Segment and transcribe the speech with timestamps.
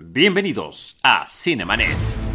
[0.00, 2.27] Bienvenidos a Cinemanet.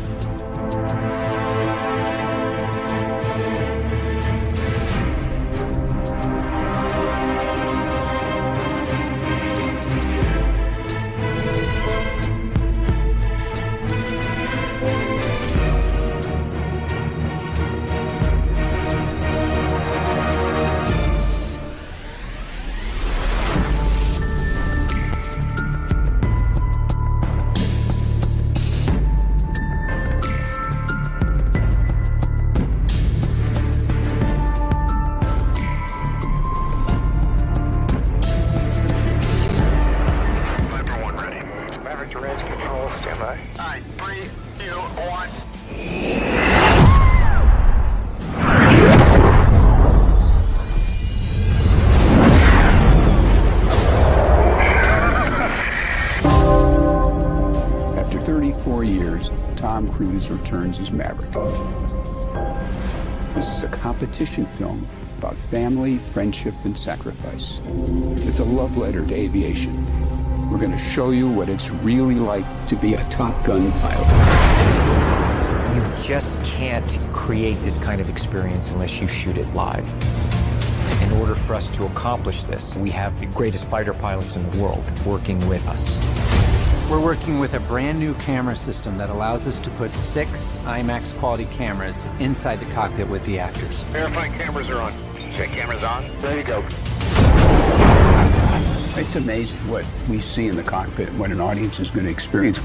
[60.53, 61.31] Returns as Maverick.
[63.33, 64.85] This is a competition film
[65.17, 67.61] about family, friendship, and sacrifice.
[68.27, 69.83] It's a love letter to aviation.
[70.51, 74.07] We're going to show you what it's really like to be a Top Gun pilot.
[75.75, 79.87] You just can't create this kind of experience unless you shoot it live.
[81.01, 84.61] In order for us to accomplish this, we have the greatest fighter pilots in the
[84.61, 86.52] world working with us.
[86.89, 91.17] We're working with a brand new camera system that allows us to put six IMAX
[91.17, 93.81] quality cameras inside the cockpit with the actors.
[93.83, 94.93] Verifying cameras are on.
[95.31, 96.03] Check cameras on.
[96.21, 96.63] There you go.
[98.95, 102.59] It's amazing what we see in the cockpit, what an audience is going to experience.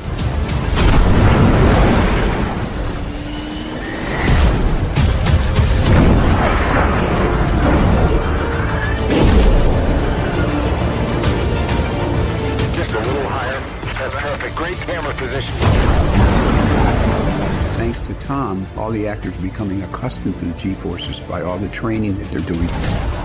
[18.08, 21.68] Thanks to Tom, all the actors are becoming accustomed to the G-forces by all the
[21.68, 22.66] training that they're doing.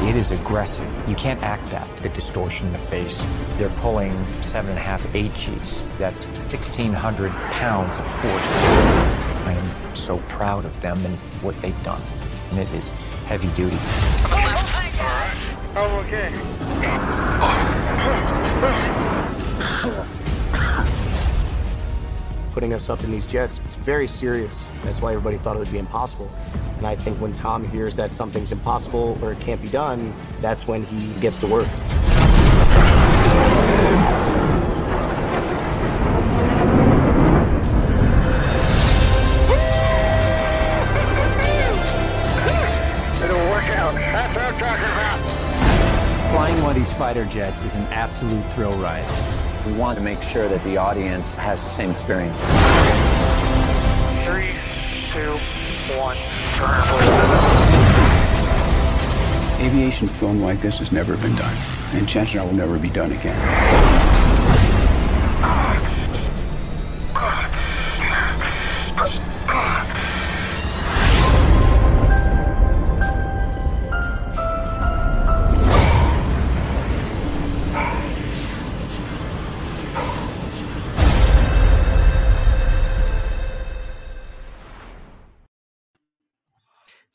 [0.09, 0.85] It is aggressive.
[1.07, 1.87] You can't act that.
[1.97, 3.25] The distortion in the face.
[3.57, 5.85] They're pulling seven and a half HEs.
[5.97, 8.57] That's 1,600 pounds of force.
[8.57, 12.01] I am so proud of them and what they've done.
[12.51, 12.89] And it is
[13.25, 13.77] heavy duty.
[15.75, 16.29] Oh, okay.
[22.53, 23.59] Putting us up in these jets.
[23.65, 24.67] It's very serious.
[24.83, 26.29] That's why everybody thought it would be impossible.
[26.77, 30.67] And I think when Tom hears that something's impossible or it can't be done, that's
[30.67, 31.67] when he gets to work.
[43.23, 43.95] It'll work out.
[43.95, 46.33] That's what talking about.
[46.33, 49.42] Flying one of these fighter jets is an absolute thrill ride.
[49.65, 52.37] We want to make sure that the audience has the same experience.
[54.25, 54.51] Three,
[55.13, 55.39] two,
[55.97, 56.17] one.
[59.61, 61.55] Aviation film like this has never been done,
[61.93, 63.82] and chances are will never be done again.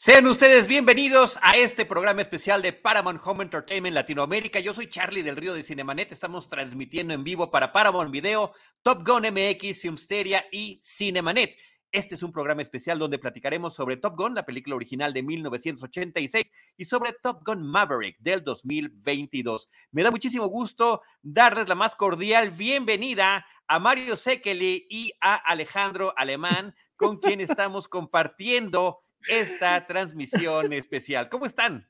[0.08, 4.58] Sean ustedes bienvenidos a este programa especial de Paramount Home Entertainment Latinoamérica.
[4.58, 6.10] Yo soy Charlie del Río de Cinemanet.
[6.10, 11.54] Estamos transmitiendo en vivo para Paramount Video, Top Gun MX, Filmsteria y Cinemanet.
[11.92, 16.52] Este es un programa especial donde platicaremos sobre Top Gun, la película original de 1986,
[16.78, 19.68] y sobre Top Gun Maverick del 2022.
[19.90, 26.14] Me da muchísimo gusto darles la más cordial bienvenida a Mario Sekeli y a Alejandro
[26.16, 31.28] Alemán, con quien estamos compartiendo esta transmisión especial.
[31.28, 31.88] ¿Cómo están?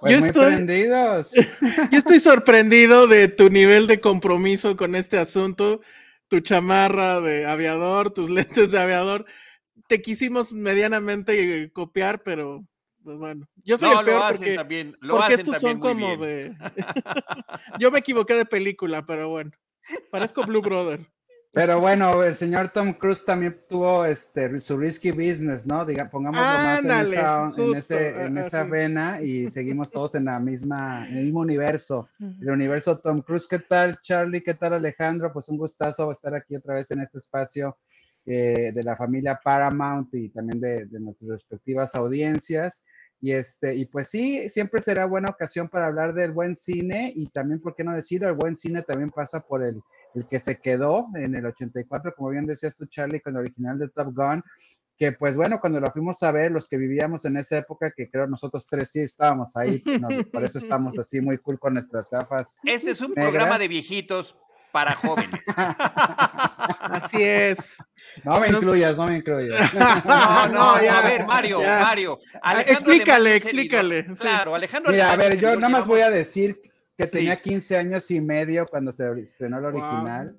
[0.00, 1.32] Pues Yo muy estoy- prendidos.
[1.90, 5.80] Yo estoy sorprendido de tu nivel de compromiso con este asunto,
[6.28, 9.26] tu chamarra de aviador, tus lentes de aviador.
[9.88, 12.64] Te quisimos medianamente copiar, pero
[13.02, 15.54] pues bueno, yo soy No, el peor lo hacen porque, también, lo porque hacen estos
[15.60, 16.58] también son muy como bien.
[16.58, 16.70] de...
[17.78, 19.50] yo me equivoqué de película, pero bueno,
[20.10, 21.06] parezco Blue Brother.
[21.52, 25.84] Pero bueno, el señor Tom Cruise también tuvo este su risky business, ¿no?
[25.84, 30.14] Diga, pongámoslo más en Ándale, esa, en ese- en a- esa vena y seguimos todos
[30.14, 33.48] en la misma, en el mismo universo, el universo Tom Cruise.
[33.48, 34.44] ¿Qué tal, Charlie?
[34.44, 35.32] ¿Qué tal, Alejandro?
[35.32, 37.76] Pues un gustazo estar aquí otra vez en este espacio
[38.26, 42.84] eh, de la familia Paramount y también de, de nuestras respectivas audiencias.
[43.20, 47.26] Y este, y pues sí, siempre será buena ocasión para hablar del buen cine y
[47.30, 48.28] también, ¿por qué no decirlo?
[48.28, 49.80] El buen cine también pasa por el
[50.14, 53.78] el que se quedó en el 84, como bien decías tú, Charlie, con el original
[53.78, 54.42] de Top Gun,
[54.96, 58.10] que pues bueno, cuando lo fuimos a ver, los que vivíamos en esa época, que
[58.10, 59.78] creo nosotros tres sí estábamos ahí,
[60.30, 62.58] por eso estamos así muy cool con nuestras gafas.
[62.64, 64.36] Este es un programa de viejitos
[64.72, 65.40] para jóvenes.
[66.80, 67.76] Así es.
[68.24, 69.72] No me incluyas, no me incluyas.
[70.04, 72.18] No, no, ya, a ver, Mario, Mario.
[72.66, 74.06] explícale, explícale.
[74.18, 74.92] Claro, Alejandro.
[74.92, 76.60] Mira, a ver, yo nada más voy a decir
[77.00, 80.36] que tenía 15 años y medio cuando se estrenó el original.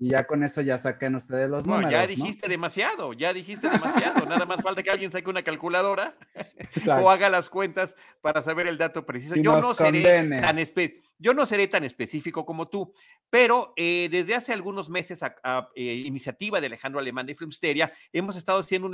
[0.00, 1.90] Y ya con eso ya saquen ustedes los números.
[1.90, 4.26] ya dijiste demasiado, ya dijiste demasiado.
[4.26, 6.16] Nada más falta que alguien saque una calculadora
[7.00, 9.36] o haga las cuentas para saber el dato preciso.
[9.36, 11.03] Yo no seré tan específico.
[11.18, 12.92] Yo no seré tan específico como tú,
[13.30, 18.36] pero eh, desde hace algunos meses, a, eh, iniciativa de Alejandro Alemán de Filmsteria, hemos
[18.36, 18.88] estado haciendo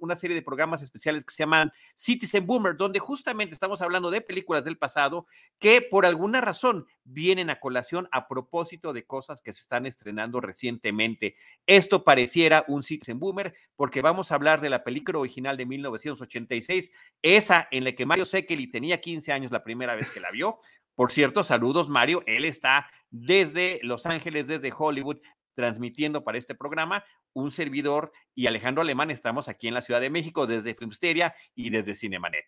[0.00, 4.20] una, serie de programas especiales que se llaman Citizen Boomer, donde justamente estamos hablando de
[4.20, 5.26] películas del pasado
[5.58, 10.40] que por alguna razón vienen a colación a propósito de cosas que se están estrenando
[10.40, 11.36] recientemente.
[11.66, 16.90] Esto pareciera un Citizen Boomer porque vamos a hablar de la película original de 1986,
[17.22, 20.58] esa en la que Mario Sekeli tenía 15 años la primera vez que la vio.
[20.96, 25.18] Por cierto, saludos Mario, él está desde Los Ángeles, desde Hollywood,
[25.54, 27.04] transmitiendo para este programa.
[27.34, 31.68] Un servidor y Alejandro Alemán estamos aquí en la Ciudad de México desde Filmsteria y
[31.68, 32.46] desde Cinemanet.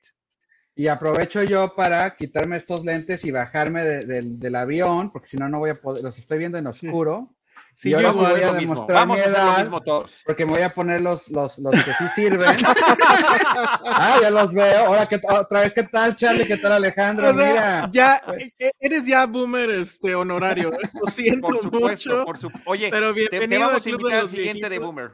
[0.75, 5.59] Y aprovecho yo para quitarme estos lentes y bajarme del avión, porque si no, no
[5.59, 7.37] voy a poder, los estoy viendo en oscuro.
[7.79, 10.11] Sí, yo voy a demostrar Vamos a hacer lo mismo todos.
[10.27, 12.57] Porque me voy a poner los, los, los que sí sirven.
[12.67, 14.87] ah, ya los veo.
[14.87, 16.45] Ahora, otra vez, ¿qué tal, Charlie?
[16.45, 17.33] ¿Qué tal, Alejandro?
[17.33, 17.89] Mira.
[17.93, 20.73] Ya, e, e, eres ya boomer este, honorario.
[20.73, 20.91] ¿eh?
[20.93, 22.25] Lo siento por supuesto, mucho.
[22.25, 22.51] Por su...
[22.67, 25.13] Oye, pero bienvenido te, vamos a invitar al siguiente de boomer.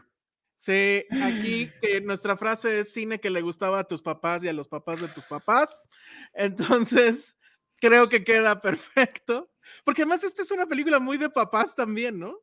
[0.57, 4.55] Sí, aquí que nuestra frase es cine que le gustaba a tus papás y a
[4.55, 5.83] los papás de tus papás.
[6.33, 7.37] Entonces,
[7.77, 9.51] creo que queda perfecto.
[9.85, 12.39] Porque además esta es una película muy de papás también, ¿no?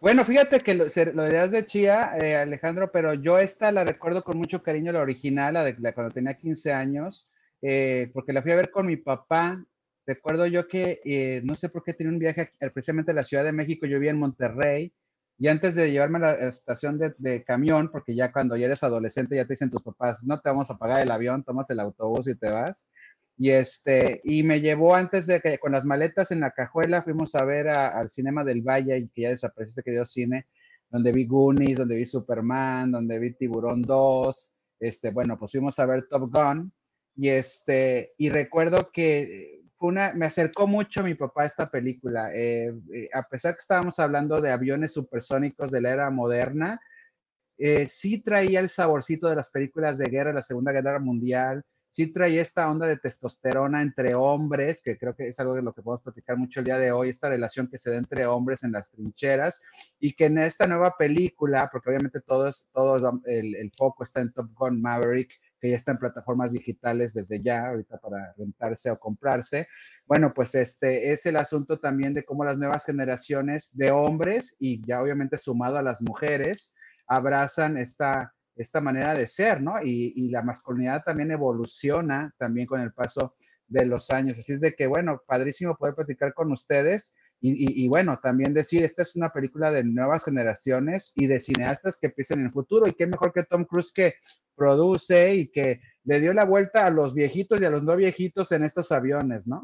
[0.00, 0.84] Bueno, fíjate que lo,
[1.14, 5.00] lo dirás de Chía, eh, Alejandro, pero yo esta la recuerdo con mucho cariño, la
[5.00, 7.28] original, la de cuando tenía 15 años,
[7.62, 9.64] eh, porque la fui a ver con mi papá.
[10.06, 13.44] Recuerdo yo que, eh, no sé por qué tenía un viaje precisamente a la Ciudad
[13.44, 14.92] de México, yo vivía en Monterrey,
[15.36, 18.84] y antes de llevarme a la estación de, de, camión, porque ya cuando ya eres
[18.84, 21.80] adolescente ya te dicen tus papás, no te vamos a pagar el avión, tomas el
[21.80, 22.90] autobús y te vas.
[23.38, 27.36] Y, este, y me llevó antes de que con las maletas en la cajuela fuimos
[27.36, 30.48] a ver al Cinema del Valle, que ya desapareció este querido cine,
[30.90, 34.52] donde vi Goonies, donde vi Superman, donde vi Tiburón 2.
[34.80, 36.72] Este, bueno, pues fuimos a ver Top Gun.
[37.14, 42.34] Y, este, y recuerdo que fue una, me acercó mucho a mi papá esta película.
[42.34, 46.80] Eh, eh, a pesar que estábamos hablando de aviones supersónicos de la era moderna,
[47.58, 52.12] eh, sí traía el saborcito de las películas de guerra, la Segunda Guerra Mundial, sí
[52.12, 55.82] trae esta onda de testosterona entre hombres, que creo que es algo de lo que
[55.82, 58.72] podemos platicar mucho el día de hoy, esta relación que se da entre hombres en
[58.72, 59.62] las trincheras,
[59.98, 64.20] y que en esta nueva película, porque obviamente todo, es, todo el, el foco está
[64.20, 68.90] en Top Gun Maverick, que ya está en plataformas digitales desde ya, ahorita para rentarse
[68.90, 69.66] o comprarse.
[70.06, 74.86] Bueno, pues este es el asunto también de cómo las nuevas generaciones de hombres y
[74.86, 76.74] ya obviamente sumado a las mujeres
[77.06, 78.32] abrazan esta
[78.62, 79.74] esta manera de ser, ¿no?
[79.82, 84.38] Y, la masculinidad también evoluciona también con el paso de los años.
[84.38, 89.02] Así es de que, bueno, padrísimo poder platicar con ustedes y, bueno, también decir, esta
[89.02, 92.94] es una película de nuevas generaciones y de cineastas que piensan en el futuro y
[92.94, 94.14] qué mejor que Tom Cruise que
[94.56, 98.50] produce y que le dio la vuelta a los viejitos y a los no viejitos
[98.50, 99.62] en estos aviones, ¿no?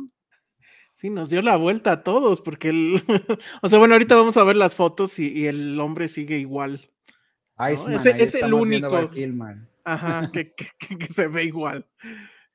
[0.94, 3.02] Sí, nos dio la vuelta a todos, porque, el...
[3.62, 6.93] o sea, bueno, ahorita vamos a ver las fotos y el hombre sigue igual.
[7.58, 9.10] Ese es el único.
[9.84, 11.86] Ajá, que, que, se ve igual.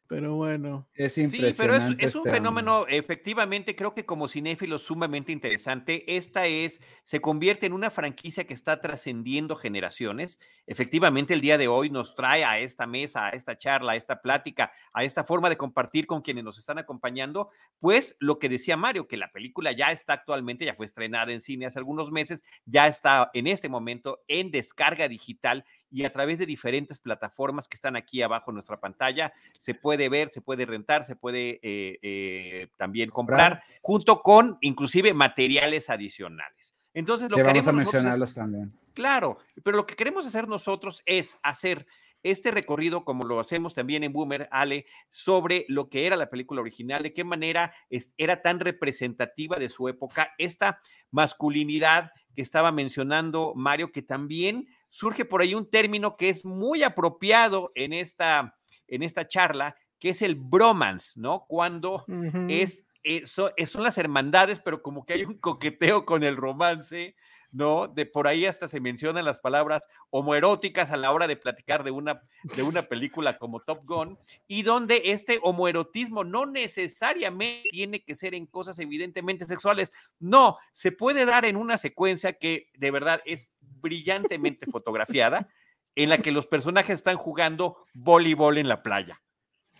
[0.10, 0.88] Pero bueno.
[0.96, 1.54] Es impresionante.
[1.54, 6.18] Sí, pero es, un este fenómeno, efectivamente, creo que como cinéfilo sumamente interesante.
[6.18, 10.40] Esta es, se convierte en una franquicia que está trascendiendo generaciones.
[10.66, 14.20] Efectivamente, el día de hoy nos trae a esta mesa, a esta charla, a esta
[14.24, 18.78] plática, a esta forma de compartir con quienes nos están acompañando, pues lo que decía
[18.78, 22.44] Mario, que la película ya está actualmente, ya fue estrenada en cine hace algunos meses,
[22.66, 27.76] ya está en este momento en descarga digital y a través de diferentes plataformas que
[27.76, 29.34] están aquí abajo en nuestra pantalla.
[29.58, 35.14] Se puede ver, se puede rentar, se puede eh, eh, también comprar, junto con inclusive
[35.14, 36.76] materiales adicionales.
[36.94, 38.74] Entonces, lo que vamos a mencionarlos también.
[38.94, 41.86] Claro, pero lo que queremos hacer nosotros es hacer
[42.24, 46.62] este recorrido, como lo hacemos también en Boomer, Ale, sobre lo que era la película
[46.62, 47.74] original, de qué manera
[48.18, 50.82] era tan representativa de su época, esta
[51.12, 56.84] masculinidad que estaba mencionando Mario, que también surge por ahí un término que es muy
[56.84, 58.56] apropiado en esta,
[58.88, 61.46] en esta charla, que es el bromance, ¿no?
[61.48, 62.06] Cuando
[62.50, 66.36] es eh, so- eh, son las hermandades, pero como que hay un coqueteo con el
[66.36, 67.16] romance,
[67.52, 67.88] ¿no?
[67.88, 71.92] De por ahí hasta se mencionan las palabras homoeróticas a la hora de platicar de
[71.92, 78.16] una, de una película como Top Gun, y donde este homoerotismo no necesariamente tiene que
[78.16, 83.22] ser en cosas evidentemente sexuales, no, se puede dar en una secuencia que de verdad
[83.26, 85.50] es brillantemente fotografiada,
[85.96, 89.22] en la que los personajes están jugando voleibol en la playa.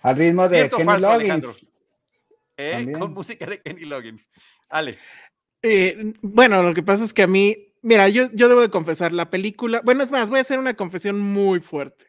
[0.02, 1.00] Al ritmo de ¿Cierto o Kenny?
[1.00, 1.74] Loggins.
[2.58, 2.94] ¿eh?
[2.98, 4.30] Con música de Kenny Loggins.
[4.70, 4.98] Ale.
[5.62, 9.12] Eh, bueno, lo que pasa es que a mí, mira, yo, yo debo de confesar,
[9.12, 12.06] la película, bueno, es más, voy a hacer una confesión muy fuerte.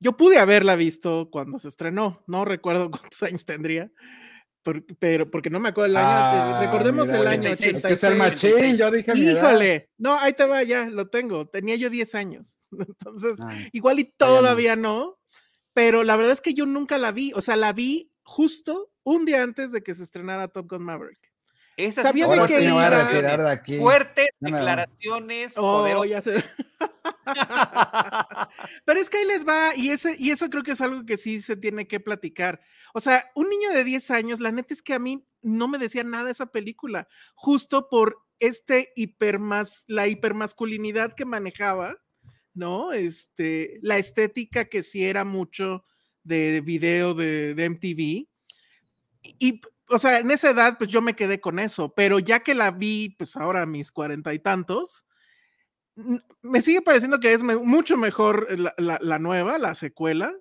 [0.00, 3.90] Yo pude haberla visto cuando se estrenó, no recuerdo cuántos años tendría,
[4.62, 6.06] por- pero porque no me acuerdo el año.
[6.08, 7.76] Ah, recordemos mira, el año 86.
[7.76, 8.54] Es que es el 86.
[8.54, 9.12] machín, yo dije.
[9.16, 11.48] Híjole, no, ahí te va, ya lo tengo.
[11.48, 12.56] Tenía yo 10 años.
[12.78, 15.18] Entonces, Ah, igual y todavía no,
[15.72, 17.32] pero la verdad es que yo nunca la vi.
[17.34, 21.27] O sea, la vi justo un día antes de que se estrenara Top Gun Maverick.
[21.78, 22.90] Esas Sabía de me voy a iba.
[22.90, 23.78] retirar de aquí.
[23.78, 25.52] Fuertes No declaraciones.
[25.56, 26.10] Oh, poderosas.
[26.10, 26.44] ya sé.
[28.84, 31.16] Pero es que ahí les va, y, ese, y eso creo que es algo que
[31.16, 32.60] sí se tiene que platicar.
[32.94, 35.78] O sea, un niño de 10 años, la neta es que a mí no me
[35.78, 37.06] decía nada esa película,
[37.36, 41.96] justo por este hipermas, la hipermasculinidad que manejaba,
[42.54, 42.90] ¿no?
[42.92, 45.84] Este, la estética que sí era mucho
[46.24, 48.26] de video de, de MTV.
[49.22, 52.54] Y, o sea, en esa edad, pues yo me quedé con eso, pero ya que
[52.54, 55.04] la vi, pues ahora a mis cuarenta y tantos,
[56.42, 58.46] me sigue pareciendo que es mucho mejor
[58.78, 60.32] la, nueva, la secuela,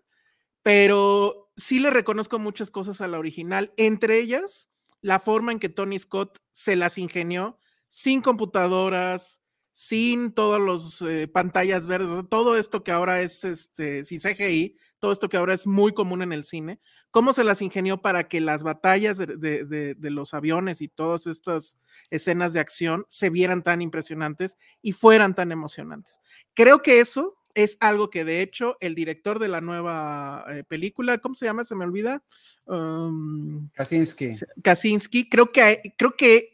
[0.62, 4.70] pero sí le reconozco muchas cosas a la original, entre ellas
[5.02, 11.28] la forma en que Tony Scott se las ingenió sin computadoras, sin todos los eh,
[11.28, 15.68] pantallas verdes, todo esto que ahora es este, sin CGI, todo esto que ahora es
[15.68, 16.80] muy común en el cine,
[17.12, 20.88] cómo se las ingenió para que las batallas de, de- de- de los aviones y
[20.88, 21.78] todas estas
[22.10, 26.20] escenas de acción se vieran tan impresionantes y fueran tan emocionantes.
[26.54, 31.18] Creo que eso es algo que de hecho el director de la nueva eh, película,
[31.18, 31.64] ¿cómo se llama?
[31.64, 32.24] Se me olvida.
[32.66, 34.32] Um, Kaczynski.
[34.64, 36.52] Kaczynski, creo que, creo que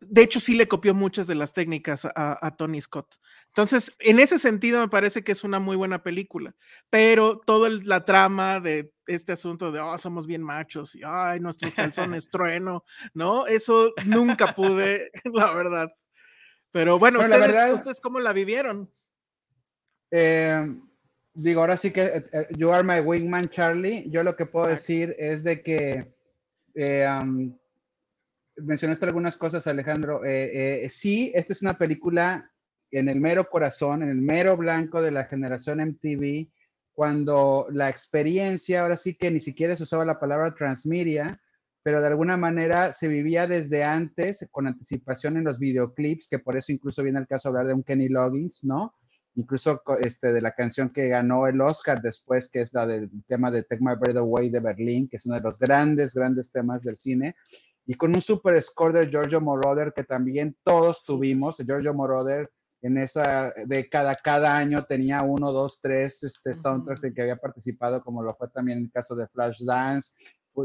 [0.00, 3.16] de hecho sí le copió muchas de las técnicas a, a Tony Scott.
[3.48, 6.54] Entonces, en ese sentido me parece que es una muy buena película,
[6.88, 11.40] pero toda el- la trama de este asunto de, oh, somos bien machos y, ay,
[11.40, 11.74] nuestros
[12.18, 13.46] calzones trueno, ¿no?
[13.46, 15.92] Eso nunca pude, la verdad.
[16.72, 18.90] Pero bueno, Bueno, la ustedes, verdad- ¿ustedes cómo la vivieron?
[20.12, 20.66] Eh,
[21.34, 24.08] digo, ahora sí que eh, eh, You Are My Wingman, Charlie.
[24.10, 24.82] Yo lo que puedo Exacto.
[24.82, 26.14] decir es de que
[26.74, 27.06] eh,
[28.62, 30.24] mencionaste algunas cosas, Alejandro.
[30.24, 32.50] Eh, eh, sí, esta es una película
[32.90, 36.48] en el mero corazón, en el mero blanco de la generación MTV,
[36.92, 41.40] cuando la experiencia, ahora sí que ni siquiera se usaba la palabra transmedia,
[41.82, 46.56] pero de alguna manera se vivía desde antes, con anticipación en los videoclips, que por
[46.56, 48.94] eso incluso viene el caso hablar de un Kenny Loggins, ¿no?
[49.34, 53.50] incluso este, de la canción que ganó el Oscar después, que es la del tema
[53.50, 56.82] de Take My Breath Away de Berlín, que es uno de los grandes, grandes temas
[56.82, 57.36] del cine,
[57.90, 61.56] y con un super score de Giorgio Moroder que también todos tuvimos.
[61.56, 62.48] Giorgio Moroder
[62.82, 68.00] en esa década, cada año tenía uno, dos, tres este, soundtracks en que había participado,
[68.04, 70.12] como lo fue también en el caso de Flashdance.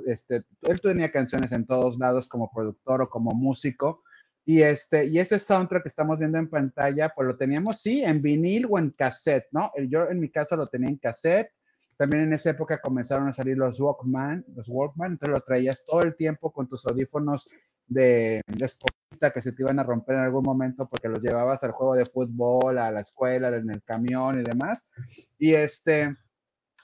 [0.05, 4.03] Este, él tenía canciones en todos lados como productor o como músico.
[4.45, 8.21] Y, este, y ese soundtrack que estamos viendo en pantalla, pues lo teníamos, sí, en
[8.21, 9.71] vinil o en cassette, ¿no?
[9.89, 11.49] Yo en mi caso lo tenía en cassette.
[11.97, 16.01] También en esa época comenzaron a salir los Walkman, los Walkman, entonces lo traías todo
[16.01, 17.49] el tiempo con tus audífonos
[17.87, 21.71] de, de que se te iban a romper en algún momento porque los llevabas al
[21.71, 24.89] juego de fútbol, a la escuela, en el camión y demás.
[25.37, 26.15] Y este,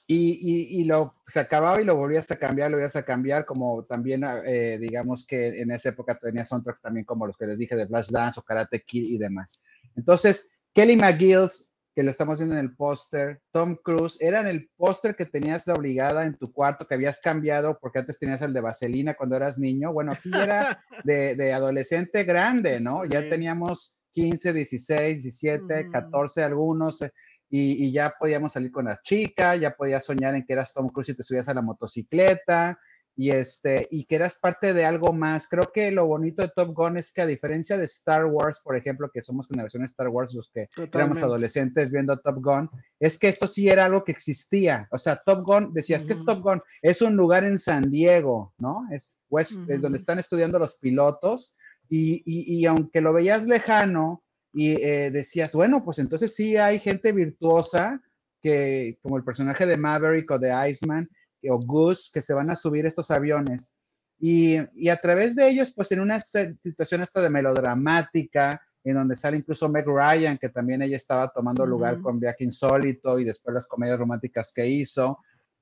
[0.08, 3.46] y, y, y lo se acababa y lo volvías a cambiar, lo volvías a cambiar,
[3.46, 7.58] como también, eh, digamos que en esa época tenía soundtracks también como los que les
[7.58, 9.64] dije de Flashdance o Karate Kid y demás.
[9.96, 15.16] Entonces, Kelly McGills, que lo estamos viendo en el póster, Tom Cruise, eran el póster
[15.16, 18.62] que tenías de obligada en tu cuarto, que habías cambiado porque antes tenías el de
[18.62, 19.92] Vaselina cuando eras niño.
[19.92, 23.04] Bueno, aquí era de, de adolescente grande, ¿no?
[23.06, 25.92] Ya teníamos 15, 16, 17, Ujú.
[25.92, 27.02] 14 algunos.
[27.02, 27.12] eh,
[27.54, 30.88] y, y ya podíamos salir con la chica, ya podías soñar en que eras Tom
[30.88, 32.80] Cruise y te subías a la motocicleta,
[33.16, 35.48] y este, y que eras parte de algo más.
[35.48, 38.76] Creo que lo bonito de Top Gun es que a diferencia de Star Wars, por
[38.76, 41.22] ejemplo, que somos generación Star Wars, los que éramos Totalmente.
[41.24, 44.88] adolescentes viendo Top Gun, es que esto sí era algo que existía.
[44.92, 46.26] O sea, Top Gun, decías que es.
[46.26, 48.84] Top Gun, es un lugar en San Diego, ¿no?
[48.92, 51.56] Es, pues, es donde están estudiando los pilotos,
[51.90, 56.80] y, y- y aunque lo veías lejano, y eh, decías, bueno, pues entonces sí hay
[56.80, 58.02] gente virtuosa,
[58.42, 61.08] que, como el personaje de Maverick o de Iceman,
[61.50, 63.74] o Goose, que se van a subir estos aviones.
[64.20, 69.16] Y, y, a través de ellos, pues en una situación esta de melodramática, en donde
[69.16, 73.54] sale incluso Meg Ryan, que también ella estaba tomando lugar con Viaje Insólito y después
[73.54, 75.20] las comedias románticas que hizo,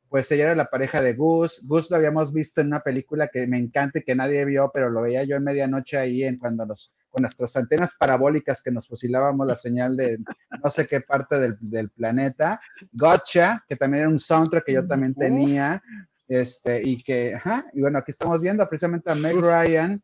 [0.10, 1.66] pues ella era la pareja de Gus.
[1.68, 4.90] Gus lo habíamos visto en una película que me encanta y que nadie vio, pero
[4.90, 8.88] lo veía yo en medianoche ahí en cuando nos, con nuestras antenas parabólicas que nos
[8.88, 10.20] fusilábamos la señal de
[10.64, 12.60] no sé qué parte del, del planeta.
[12.92, 15.82] Gotcha, que también era un soundtrack que yo también tenía.
[16.28, 20.00] Este, y que, ajá, y bueno, aquí estamos viendo precisamente a Meg Ryan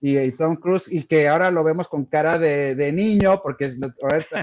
[0.00, 3.72] y, Tom Cruise, y que ahora lo vemos con cara de, de niño, porque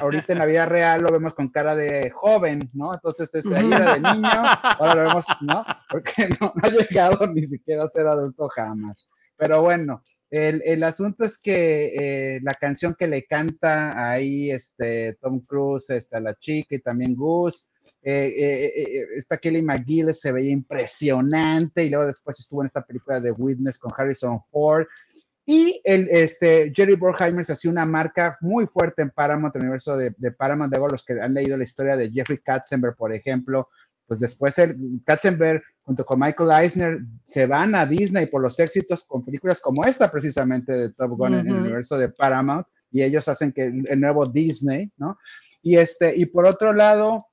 [0.02, 2.94] ahorita, en la vida real lo vemos con cara de joven, ¿no?
[2.94, 4.42] Entonces ese ahí era de niño,
[4.80, 5.64] ahora lo vemos, ¿no?
[5.90, 9.10] Porque no, ha llegado ni siquiera a ser adulto jamás.
[9.38, 15.14] Pero bueno, el, el asunto es que eh, la canción que le canta ahí este,
[15.22, 17.70] Tom Cruise, está la chica y también Gus,
[18.02, 23.20] eh, eh, esta Kelly McGillis se veía impresionante y luego después estuvo en esta película
[23.20, 24.88] de Witness con Harrison Ford
[25.46, 29.96] y el, este, Jerry Bruckheimer se hacía una marca muy fuerte en Paramount, el universo
[29.98, 30.72] de, de Paramount.
[30.72, 33.70] Luego, los que han leído la historia de Jeffrey Katzenberg, por ejemplo,
[34.08, 34.76] pues después el
[35.06, 39.86] Katzenberg junto con Michael Eisner se van a Disney por los éxitos con películas como
[39.86, 44.00] esta precisamente de Top Gun en el universo de Paramount y ellos hacen que el,
[44.00, 45.18] nuevo Disney, ¿no?
[45.62, 47.26] Y este y por otro lado,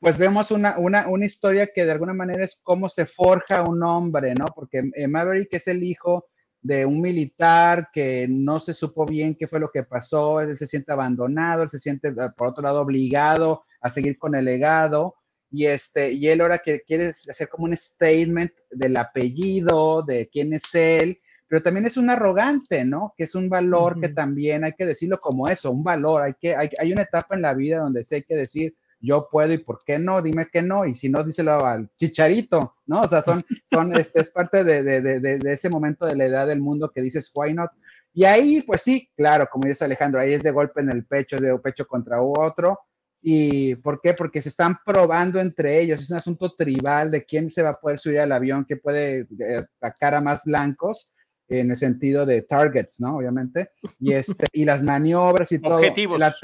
[0.00, 3.82] pues vemos una, una, una historia que de alguna manera es cómo se forja un
[3.82, 4.46] hombre, ¿no?
[4.54, 6.28] Porque eh, Maverick es el hijo
[6.62, 10.66] de un militar que no se supo bien qué fue lo que pasó, él se
[10.66, 15.14] siente abandonado, él se siente, ah, por otro lado, obligado a seguir con el legado,
[15.50, 20.52] y, este, y él ahora que quiere hacer como un statement del apellido, de quién
[20.52, 23.14] es él, pero también es un arrogante, ¿no?
[23.16, 26.56] Que es un valor que también hay que decirlo como eso, un valor, hay, que,
[26.56, 29.58] hay, hay una etapa en la vida donde se hay que decir, yo puedo y
[29.58, 33.02] por qué no, dime que no, y si no, díselo al chicharito, ¿no?
[33.02, 36.24] O sea, son, son, este, es parte de, de, de, de, ese momento de la
[36.24, 37.70] edad del mundo que dices, why not?
[38.12, 41.36] Y ahí, pues sí, claro, como dice Alejandro, ahí es de golpe en el pecho,
[41.36, 42.80] es de pecho contra otro.
[43.22, 44.14] ¿Y por qué?
[44.14, 47.80] Porque se están probando entre ellos, es un asunto tribal de quién se va a
[47.80, 51.14] poder subir al avión, que puede eh, atacar a más blancos
[51.48, 53.16] en el sentido de targets, ¿no?
[53.16, 53.70] Obviamente.
[54.00, 55.76] Y, este, y las maniobras y todo.
[55.76, 56.18] Objetivos.
[56.18, 56.34] La,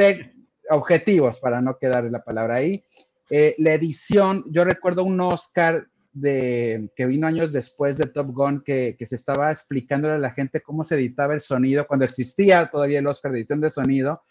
[0.71, 2.85] objetivos, para no quedar la palabra ahí.
[3.31, 8.63] Eh, la edición, yo recuerdo un Oscar de, que vino años después de Top Gun
[8.63, 12.67] que, que se estaba explicándole a la gente cómo se editaba el sonido, cuando existía
[12.67, 14.23] todavía el Oscar de edición de sonido,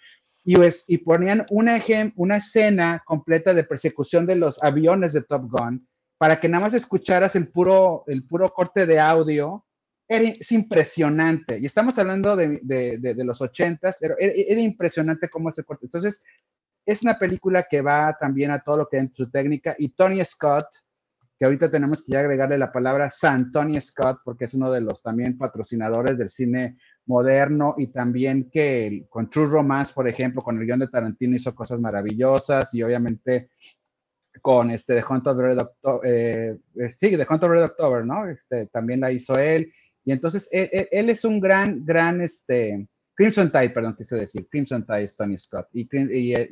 [0.44, 1.80] y, pues, y ponían una,
[2.16, 6.74] una escena completa de persecución de los aviones de Top Gun para que nada más
[6.74, 9.66] escucharas el puro, el puro corte de audio
[10.08, 11.58] es impresionante.
[11.60, 15.86] Y estamos hablando de, de, de, los ochentas, era, era, impresionante cómo se corta.
[15.86, 16.24] Entonces,
[16.86, 19.76] es una película que va también a todo lo que es su técnica.
[19.80, 20.68] Y Tony Scott,
[21.40, 25.02] que ahorita tenemos que agregarle la palabra San Tony Scott, porque es uno de los
[25.02, 30.66] también patrocinadores del cine moderno y también que con True Romance, por ejemplo, con el
[30.66, 33.50] guion de Tarantino hizo cosas maravillosas y obviamente
[34.42, 38.06] con este The Hunt of Red October, eh, eh, sí, The Hunt of Red October,
[38.06, 38.28] ¿no?
[38.28, 43.70] Este, también la hizo él y entonces él, es un gran, gran, este, Crimson Tide,
[43.70, 45.68] perdón, quise decir, Crimson Tide es Tony Scott.
[45.74, 45.88] Y,
[46.34, 46.50] él,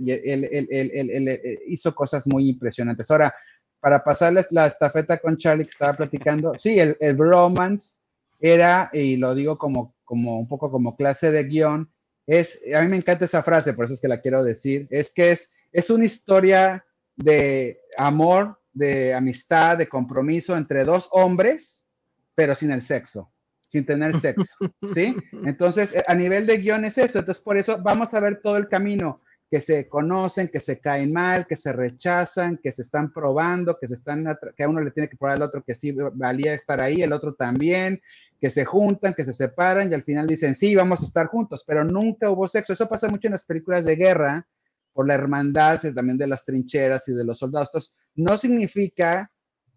[1.67, 3.09] hizo cosas muy impresionantes.
[3.09, 3.33] Ahora,
[3.79, 8.01] para pasarles la estafeta con Charlie que estaba platicando, sí, el, el bromance
[8.39, 11.91] era, y lo digo como, como un poco como clase de guion,
[12.25, 15.13] es, a mí me encanta esa frase, por eso es que la quiero decir, es
[15.13, 21.87] que es, es una historia de amor, de amistad, de compromiso entre dos hombres,
[22.35, 23.31] pero sin el sexo
[23.69, 24.55] sin tener sexo,
[24.93, 25.15] ¿sí?
[25.45, 28.67] Entonces, a nivel de guion es eso, entonces por eso vamos a ver todo el
[28.67, 33.77] camino, que se conocen, que se caen mal, que se rechazan, que se están probando,
[33.79, 34.25] que se están,
[34.55, 37.13] que a uno le tiene que probar al otro que sí valía estar ahí, el
[37.13, 38.01] otro también,
[38.39, 41.63] que se juntan, que se separan y al final dicen, sí, vamos a estar juntos,
[41.67, 42.73] pero nunca hubo sexo.
[42.73, 44.47] Eso pasa mucho en las películas de guerra,
[44.93, 47.69] por la hermandad también de las trincheras y de los soldados.
[47.69, 49.31] Entonces, no significa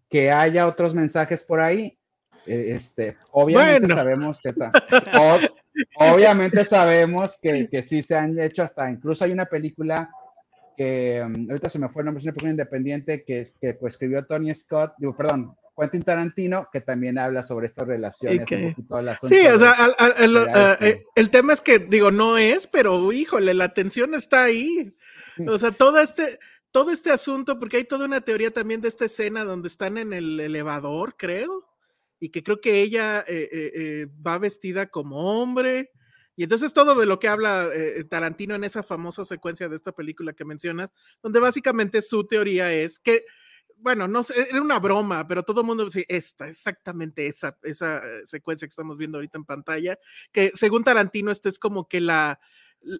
[0.09, 1.97] que haya otros mensajes por ahí.
[2.45, 4.53] Eh, este, obviamente sabemos que
[5.95, 10.09] obviamente sabemos que, que, sí se han hecho hasta, incluso hay una película
[10.75, 13.93] que um, ahorita se me fue el nombre, es una película independiente que, que pues,
[13.93, 18.47] escribió Tony Scott, digo, perdón, Quentin Tarantino, que también habla sobre estas relaciones.
[18.47, 19.75] sí, o sea,
[20.81, 24.95] eh, el tema es que, digo, no es, pero híjole, la tensión está ahí.
[25.47, 26.39] O sea, todo este,
[26.71, 30.13] todo este asunto, porque hay toda una teoría también de esta escena donde están en
[30.13, 31.73] el elevador, creo
[32.23, 35.91] y que creo que ella eh, eh, eh, va vestida como hombre.
[36.37, 37.69] Y entonces todo de lo que habla
[38.09, 42.97] Tarantino en esa famosa secuencia de esta película que mencionas, donde básicamente su teoría es
[42.97, 43.25] que
[43.83, 47.97] bueno, no sé, era una broma, pero todo el mundo decía, esta, exactamente esa, esa
[47.97, 49.99] eh, secuencia que estamos viendo ahorita en pantalla,
[50.31, 52.39] que según Tarantino, este es como que la,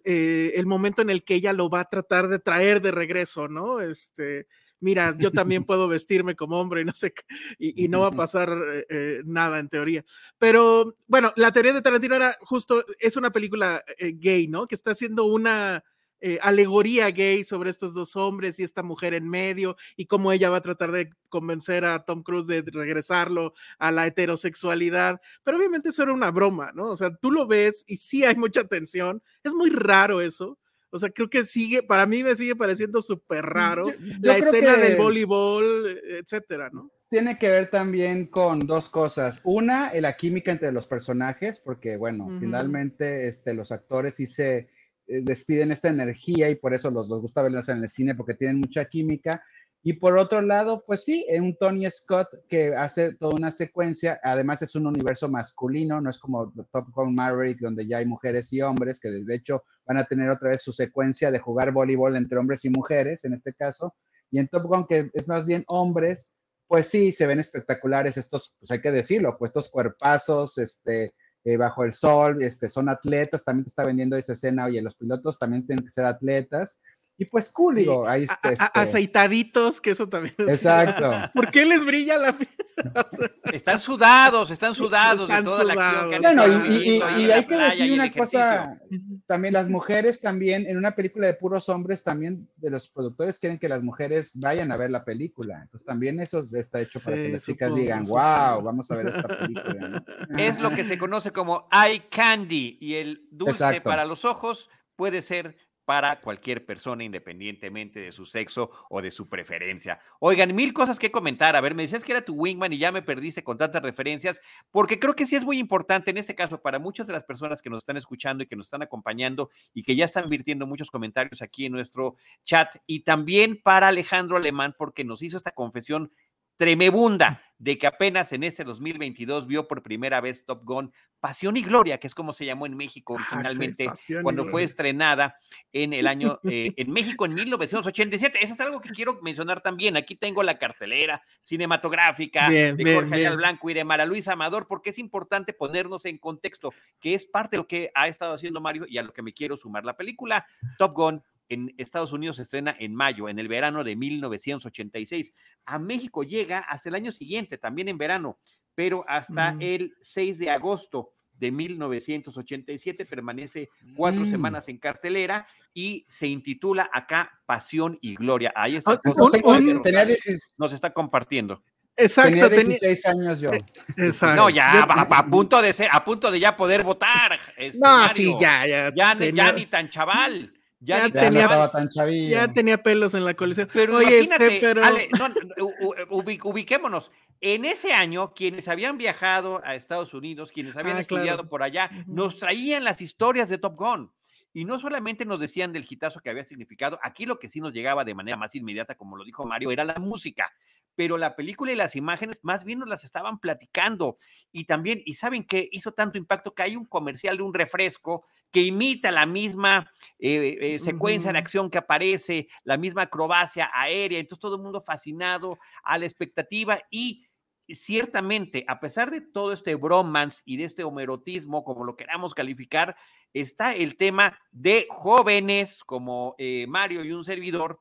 [0.04, 3.48] eh, el momento en el que ella lo va a tratar de traer de regreso,
[3.48, 3.80] ¿no?
[3.80, 4.46] Este,
[4.84, 7.14] mira, yo también puedo vestirme como hombre y no sé,
[7.58, 10.04] y, y no va a pasar eh, eh, nada en teoría.
[10.38, 14.66] Pero bueno, la teoría de Tarantino era justo, es una película eh, gay, ¿no?
[14.66, 15.82] Que está haciendo una
[16.26, 20.48] eh, alegoría gay sobre estos dos hombres y esta mujer en medio y cómo ella
[20.48, 25.20] va a tratar de convencer a Tom Cruise de regresarlo a la heterosexualidad.
[25.42, 26.84] Pero obviamente eso era una broma, ¿no?
[26.84, 29.22] O sea, tú lo ves y sí hay mucha tensión.
[29.42, 30.58] Es muy raro eso.
[30.88, 34.38] O sea, creo que sigue, para mí me sigue pareciendo súper raro Yo- yo la
[34.38, 36.90] escena del voleibol, etcétera, ¿no?
[37.10, 39.40] Tiene que ver también con dos cosas.
[39.44, 42.40] Una, eh, la química entre los personajes, porque bueno, Ujú.
[42.40, 44.68] finalmente este, los actores sí se
[45.06, 48.60] despiden esta energía y por eso los, los gusta verlos en el cine porque tienen
[48.60, 49.42] mucha química.
[49.86, 54.18] Y por otro lado, pues sí, eh, un Tony Scott que hace toda una secuencia,
[54.22, 58.50] además es un universo masculino, no es como Top Gun Maverick donde ya hay mujeres
[58.54, 62.16] y hombres, que de hecho van a tener otra vez su secuencia de jugar voleibol
[62.16, 63.94] entre hombres y mujeres en este caso.
[64.30, 66.34] Y en Top Gun, que es más bien hombres,
[66.66, 71.12] pues sí, se ven espectaculares estos, pues hay que decirlo, pues estos cuerpazos, este,
[71.44, 74.94] eh, bajo el sol, este, son atletas, también te está vendiendo esa escena, oye, los
[74.94, 76.80] pilotos también tienen que ser atletas,
[77.16, 78.48] y pues cool, digo, ahí está.
[78.48, 81.12] a- este, aceitaditos, que eso también es- Exacto.
[81.34, 82.48] ¿Por qué les brilla la piel?
[83.52, 87.30] Están sudados, están sudados Están de toda la acción que han Bueno, y, y- y
[87.30, 88.80] hay que decir una cosa,
[89.26, 93.58] también las mujeres también, en una película de puros hombres, también de los productores quieren
[93.60, 95.60] que las mujeres vayan a ver la película.
[95.62, 98.20] Entonces también eso está hecho para que las chicas supongo, digan, supongo.
[98.54, 99.88] wow, vamos a ver esta película.
[99.88, 100.04] ¿no?
[100.38, 103.84] Es lo que se conoce como eye candy y el dulce Exacto.
[103.90, 109.28] para los ojos puede ser para cualquier persona independientemente de su sexo o de su
[109.28, 110.00] preferencia.
[110.18, 111.56] Oigan, mil cosas que comentar.
[111.56, 114.40] A ver, me decías que era tu wingman y ya me perdiste con tantas referencias,
[114.70, 117.62] porque creo que sí es muy importante en este caso para muchas de las personas
[117.62, 120.90] que nos están escuchando y que nos están acompañando y que ya están virtiendo muchos
[120.90, 126.10] comentarios aquí en nuestro chat y también para Alejandro Alemán porque nos hizo esta confesión
[126.56, 131.62] tremebunda de que apenas en este 2022 vio por primera vez Top Gun Pasión y
[131.62, 133.86] Gloria, que es como se llamó en México Ah, sí, originalmente
[134.22, 135.38] cuando fue estrenada
[135.72, 138.40] en el año, eh, en México en 1987.
[138.42, 139.96] Eso es algo que quiero mencionar también.
[139.96, 143.36] Aquí tengo la cartelera cinematográfica Bien, de bien, Jorge bien.
[143.36, 147.56] Blanco y de Mara Luisa Amador, porque es importante ponernos en contexto, que es parte
[147.56, 149.86] de lo que ha estado haciendo Mario y a lo que me quiero sumar.
[149.86, 153.96] La película Top Gun en Estados Unidos se estrena en mayo, en el verano de
[153.96, 155.32] 1986.
[155.66, 158.38] A México llega hasta el año siguiente, también en verano,
[158.74, 159.62] pero hasta Mm.
[159.62, 164.30] el 6 de agosto de 1987 permanece cuatro Mm.
[164.30, 168.52] semanas en cartelera y se intitula acá Pasión y Gloria.
[168.54, 168.92] Ahí está.
[168.92, 171.62] Ah, Rosales, 16, nos está compartiendo.
[171.96, 173.50] Exacto, tenía tenía- 16 años yo.
[173.96, 174.34] exacto.
[174.42, 177.38] No, ya Yo- a, a punto de ser, a punto de ya poder votar.
[177.56, 178.14] este, No, Mario.
[178.14, 178.92] sí, ya, ya.
[178.94, 180.52] Ya, tenía, ya ni tan chaval.
[180.84, 181.36] Ya, tenía- chaval.
[181.36, 182.30] estaba tan chavillo.
[182.30, 183.68] ya tenía pelos en la colección.
[183.72, 187.10] Pero Oye, imagínate, este, pero Ale, no, no, u- u- ubi- ubiquémonos.
[187.40, 191.48] En ese año, quienes habían viajado a Estados Unidos, quienes habían Ah, estudiado claro.
[191.48, 194.12] por allá, nos traían las historias de Top Gun.
[194.52, 197.72] Y no solamente nos decían del hitazo que había significado, aquí lo que sí nos
[197.74, 200.52] llegaba de manera más inmediata, como lo dijo Mario, era la música.
[200.94, 204.16] Pero la película y las imágenes más bien nos las estaban platicando.
[204.52, 208.24] Y también, y saben que hizo tanto impacto que hay un comercial de un refresco
[208.50, 214.20] que imita la misma eh, eh, secuencia de acción que aparece, la misma acrobacia aérea.
[214.20, 217.26] Entonces todo el mundo fascinado a la expectativa y
[217.68, 222.96] ciertamente, a pesar de todo este bromance y de este homerotismo, como lo queramos calificar,
[223.32, 227.80] está el tema de jóvenes como eh, Mario y un servidor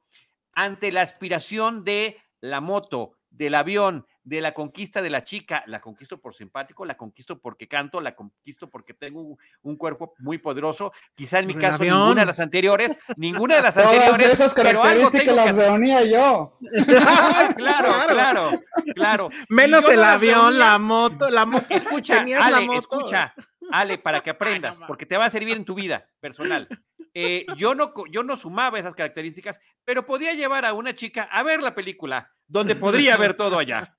[0.53, 5.63] ante la aspiración de la moto, del avión, de la conquista de la chica.
[5.65, 10.13] La conquisto por simpático, la conquisto porque canto, la conquisto porque tengo un, un cuerpo
[10.19, 10.91] muy poderoso.
[11.15, 11.97] Quizá en mi caso, avión.
[11.99, 15.35] ninguna de las anteriores, ninguna de las Todas anteriores, esas pero algo características tengo que
[15.41, 15.65] las hacer.
[15.69, 16.57] reunía yo.
[17.57, 18.51] claro, claro,
[18.93, 19.29] claro.
[19.47, 20.59] Menos el no avión, reunía.
[20.59, 21.65] la moto, la moto.
[21.69, 22.79] Escucha, la Ale, moto.
[22.79, 23.33] escucha,
[23.71, 26.67] Ale, para que aprendas, porque te va a servir en tu vida personal.
[27.15, 31.43] Eh, yo, no, yo no sumaba esas características, pero podía llevar a una chica a
[31.43, 33.95] ver la película, donde podría ver todo allá.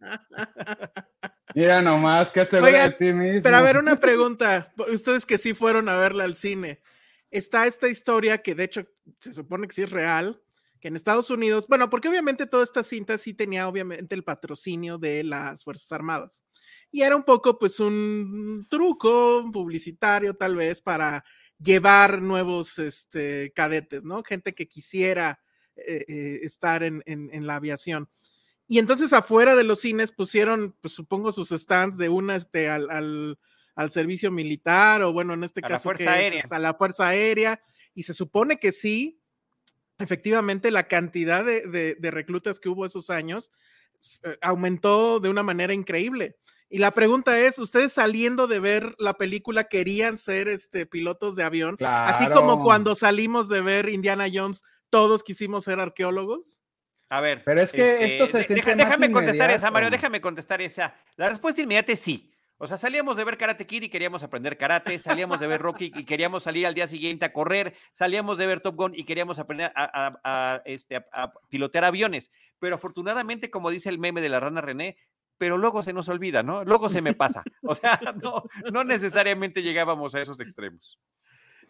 [1.55, 3.43] Mira nomás, que seguro Oigan, de ti mismo.
[3.45, 4.73] Pero a ver, una pregunta.
[4.93, 6.81] Ustedes que sí fueron a verla al cine.
[7.31, 8.87] Está esta historia que de hecho
[9.19, 10.41] se supone que sí es real,
[10.81, 14.99] que en Estados Unidos, bueno, porque obviamente toda esta cinta sí tenía obviamente el patrocinio
[14.99, 16.45] de las Fuerzas Armadas.
[16.91, 21.25] Y era un poco pues un truco publicitario tal vez para
[21.59, 24.23] llevar nuevos este, cadetes, ¿no?
[24.23, 25.41] Gente que quisiera
[25.77, 28.09] eh, eh, estar en, en- en la aviación.
[28.67, 32.91] Y entonces afuera de los cines pusieron, pues supongo, sus stands de una este, al,
[32.91, 33.39] al,
[33.75, 36.41] al servicio militar o bueno, en este A la caso Fuerza que es Aérea.
[36.45, 37.61] hasta la Fuerza Aérea.
[37.95, 39.21] Y se supone que sí,
[39.99, 43.51] efectivamente la cantidad de, de- de reclutas que hubo esos años
[44.25, 46.37] eh, aumentó de una manera increíble.
[46.75, 51.45] Y la pregunta es, ¿ustedes saliendo de ver la película querían ser este, pilotos de
[51.45, 51.77] avión?
[51.87, 56.63] Así como cuando salimos de ver Indiana Jones, todos quisimos ser arqueólogos.
[57.11, 57.45] A ver.
[57.45, 59.71] Pero es que esto se de- siente deja- más déjame contestar esa.
[59.71, 60.97] Mario, déjame contestar esa.
[61.15, 62.33] La respuesta inmediata es sí.
[62.57, 65.93] O sea, salíamos de ver Karate Kid y queríamos aprender karate, salíamos de ver Rocky
[65.95, 69.39] y queríamos salir al día siguiente a correr, salíamos de ver Top Gun y queríamos
[69.39, 70.21] aprender a, a-
[70.55, 72.33] a, este, a- a pilotear aviones.
[72.59, 74.97] Pero afortunadamente, como dice el meme de la rana René,
[75.39, 76.65] pero luego se nos olvida, ¿no?
[76.65, 77.43] Luego se me pasa.
[77.67, 81.01] O sea, no, no necesariamente llegábamos a esos extremos.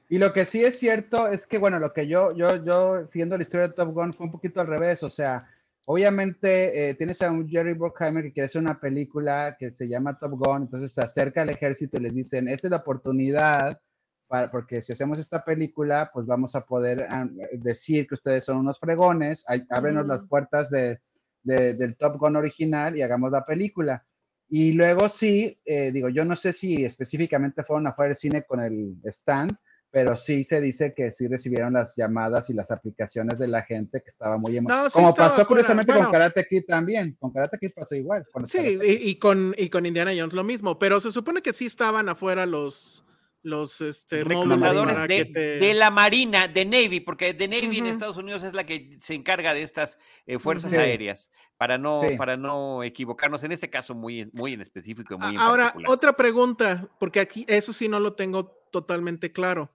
[0.09, 3.37] Y lo que sí es cierto es que, bueno, lo que yo, yo, yo, siguiendo
[3.37, 5.03] la historia de Top Gun, fue un poquito al revés.
[5.03, 5.49] O sea,
[5.87, 10.19] obviamente eh, tienes a un Jerry Bruckheimer que quiere hacer una película que se llama
[10.19, 13.81] Top Gun, entonces se acerca al ejército y les dicen, esta es la oportunidad,
[14.27, 17.07] para, porque si hacemos esta película, pues vamos a poder
[17.53, 20.29] decir que ustedes son unos fregones, ábrenos las Ujú.
[20.29, 21.01] puertas de,
[21.45, 24.05] de- del Top Gun original y hagamos la película.
[24.49, 28.61] Y luego sí, eh, digo, yo no sé si específicamente fueron afuera del cine con
[28.61, 29.57] el stand,
[29.91, 34.01] pero sí se dice que sí recibieron las llamadas y las aplicaciones de la gente
[34.01, 34.85] que estaba muy emocionada.
[34.85, 36.09] No, sí Como pasó afuera, curiosamente bueno.
[36.09, 37.17] con Karate Kid también.
[37.21, 38.27] Con Karate Kid pasó igual.
[38.33, 41.53] con Sí, y, y con, y con Indiana Jones lo mismo, pero se supone que
[41.53, 43.05] sí estaban afuera los,
[43.45, 47.85] los este, módulos de, que te- de la Marina, de Navy, porque de Navy en
[47.85, 47.93] Ujú.
[47.93, 50.71] Estados Unidos es la que se encarga de estas eh, fuerzas.
[50.71, 50.77] Sí.
[50.77, 52.17] aéreas, para no, Sí.
[52.17, 55.65] para no equivocarnos, en este caso muy, en- muy en específico y muy en Ahora,
[55.65, 55.91] particular.
[55.93, 59.71] otra pregunta, porque aquí eso sí no lo tengo totalmente claro.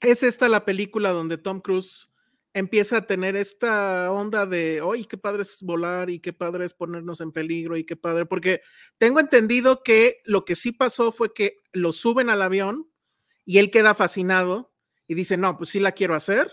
[0.00, 2.08] ¿Es esta la película donde Tom Cruise
[2.54, 6.74] empieza a tener esta onda de, oye, qué padre es volar y qué padre es
[6.74, 8.26] ponernos en peligro y qué padre?
[8.26, 8.60] Porque
[8.98, 12.90] tengo entendido que lo que sí pasó fue que lo suben al avión
[13.44, 14.72] y él queda fascinado
[15.06, 16.50] y dice, no, pues sí la quiero hacer,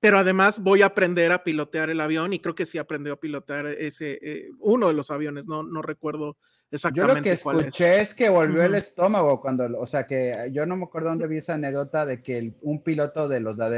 [0.00, 3.20] pero además voy a aprender a pilotear el avión y creo que sí aprendió a
[3.20, 6.36] pilotear ese, eh, uno de los aviones, no, no recuerdo Yo
[6.72, 8.14] exactamente lo que cuál escuché es.
[8.14, 8.78] que volvió el Ujú.
[8.78, 12.38] estómago cuando, o sea, que yo no me acuerdo dónde vi esa anécdota de que
[12.38, 13.70] el- un piloto de los de, a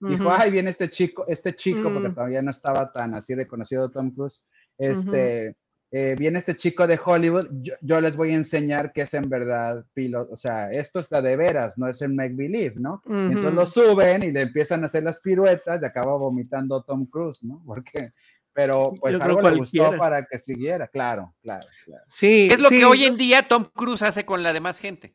[0.00, 2.14] dijo, ay, viene este chico, este chico, porque Mm.
[2.14, 4.44] todavía no estaba tan así reconocido Tom Cruise,
[4.78, 5.56] este,
[5.90, 9.28] eh, viene este chico de Hollywood, yo, yo les voy a enseñar que es en
[9.28, 13.00] verdad piloto, o sea, esto está de veras, no es el make believe, ¿no?
[13.06, 17.06] Y entonces lo suben y le empiezan a hacer las piruetas y acaba vomitando Tom
[17.06, 17.62] Cruise, ¿no?
[17.66, 18.12] Porque,
[18.52, 22.04] pero pues algo le gustó para que siguiera, claro, claro, claro.
[22.06, 25.14] Sí, es lo sí, que hoy en día Tom Cruise hace con la demás gente.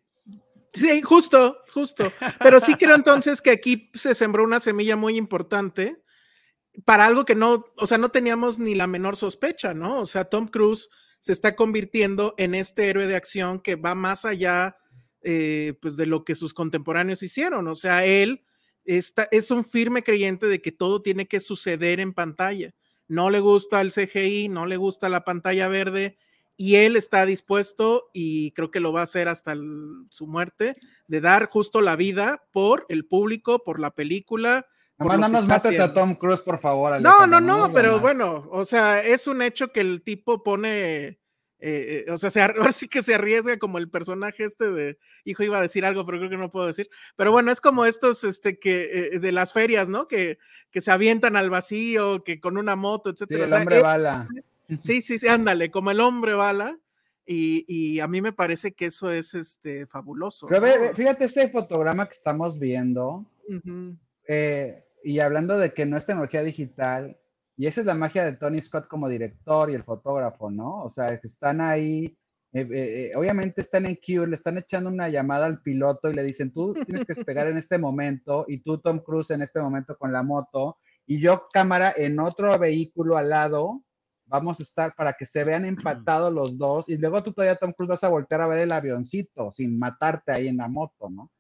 [0.73, 2.11] Sí, justo, justo.
[2.39, 6.01] Pero sí creo entonces que aquí se sembró una semilla muy importante
[6.85, 9.99] para algo que no, o sea, no teníamos ni la menor sospecha, ¿no?
[9.99, 14.25] O sea, Tom Cruise se está convirtiendo en este héroe de acción que va más
[14.25, 14.77] allá,
[15.21, 17.67] eh, pues, de lo que sus contemporáneos hicieron.
[17.67, 18.43] O sea, él
[18.85, 22.73] está, es un firme creyente de que todo tiene que suceder en pantalla.
[23.07, 26.17] No le gusta el CGI, no le gusta la pantalla verde,
[26.61, 30.73] y él está dispuesto, y creo que lo va a hacer hasta el- su muerte,
[31.07, 34.67] de dar justo la vida por el público, por la película.
[34.99, 35.91] no nos mates a.
[35.91, 37.01] Tom Cruise, por favor.
[37.01, 41.17] No, no, no, pero bueno, o sea, es un hecho que el tipo pone, eh,
[41.59, 45.41] eh, o sea, se, ahora sí que se arriesga como el personaje este de, hijo,
[45.41, 48.23] iba a decir algo, pero creo que no puedo decir, pero bueno, es como estos,
[48.23, 50.07] este, que, eh, de las ferias, ¿no?
[50.07, 50.37] Que,
[50.69, 53.41] que se avientan al vacío, que con una moto, Sí, etcétera.
[53.41, 54.27] O el hombre eh, bala.
[54.79, 56.77] Sí, sí, sí, ándale, como el hombre bala.
[57.25, 60.47] Y, y a mí me parece que eso es este fabuloso.
[60.47, 60.81] Pero ve- ¿no?
[60.81, 63.25] ve, fíjate ese fotograma que estamos viendo,
[64.27, 67.17] eh, y hablando de que no es tecnología digital,
[67.57, 70.83] y esa es la magia de Tony Scott como director y el fotógrafo, ¿no?
[70.83, 72.17] O sea, que están ahí,
[72.53, 76.23] eh, eh, obviamente están en Q, le están echando una llamada al piloto y le
[76.23, 79.95] dicen, tú tienes que despegar en este momento, y tú, Tom Cruise, en este momento
[79.97, 83.83] con la moto, y yo, cámara, en otro vehículo al lado,
[84.31, 87.73] vamos a estar para que se vean empatados los dos, y luego tú todavía, Tom
[87.73, 91.31] Cruise, vas a voltear a ver el avioncito sin matarte ahí en la moto, ¿no?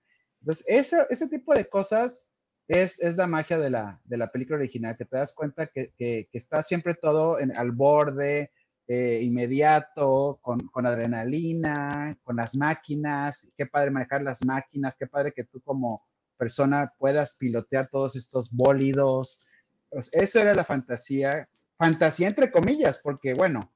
[0.41, 2.33] Entonces, ese, ese tipo de cosas
[2.67, 5.93] es, es la magia de la, de la película original, que te das cuenta que,
[5.97, 8.51] que- que está siempre todo en, al borde,
[8.87, 15.31] eh, inmediato, con, con adrenalina, con las máquinas, qué padre manejar las máquinas, qué padre
[15.31, 16.03] que tú como
[16.37, 19.45] persona puedas pilotear todos estos bólidos.
[19.89, 21.47] Pues eso era la fantasía,
[21.81, 23.73] fantasía entre comillas, porque bueno,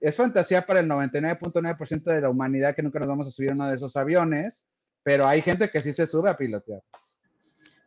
[0.00, 3.54] es fantasía para el 99.9% de la humanidad que nunca nos vamos a subir a
[3.54, 4.68] uno de esos aviones,
[5.02, 6.82] pero hay gente que sí se sube a pilotear.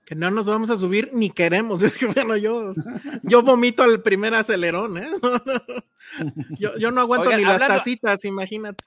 [0.05, 1.81] Que no nos vamos a subir ni queremos.
[1.91, 2.73] Es que, bueno, yo,
[3.23, 5.09] yo vomito al primer acelerón, ¿eh?
[6.59, 8.83] yo, yo, no aguanto ni las tacitas, imagínate.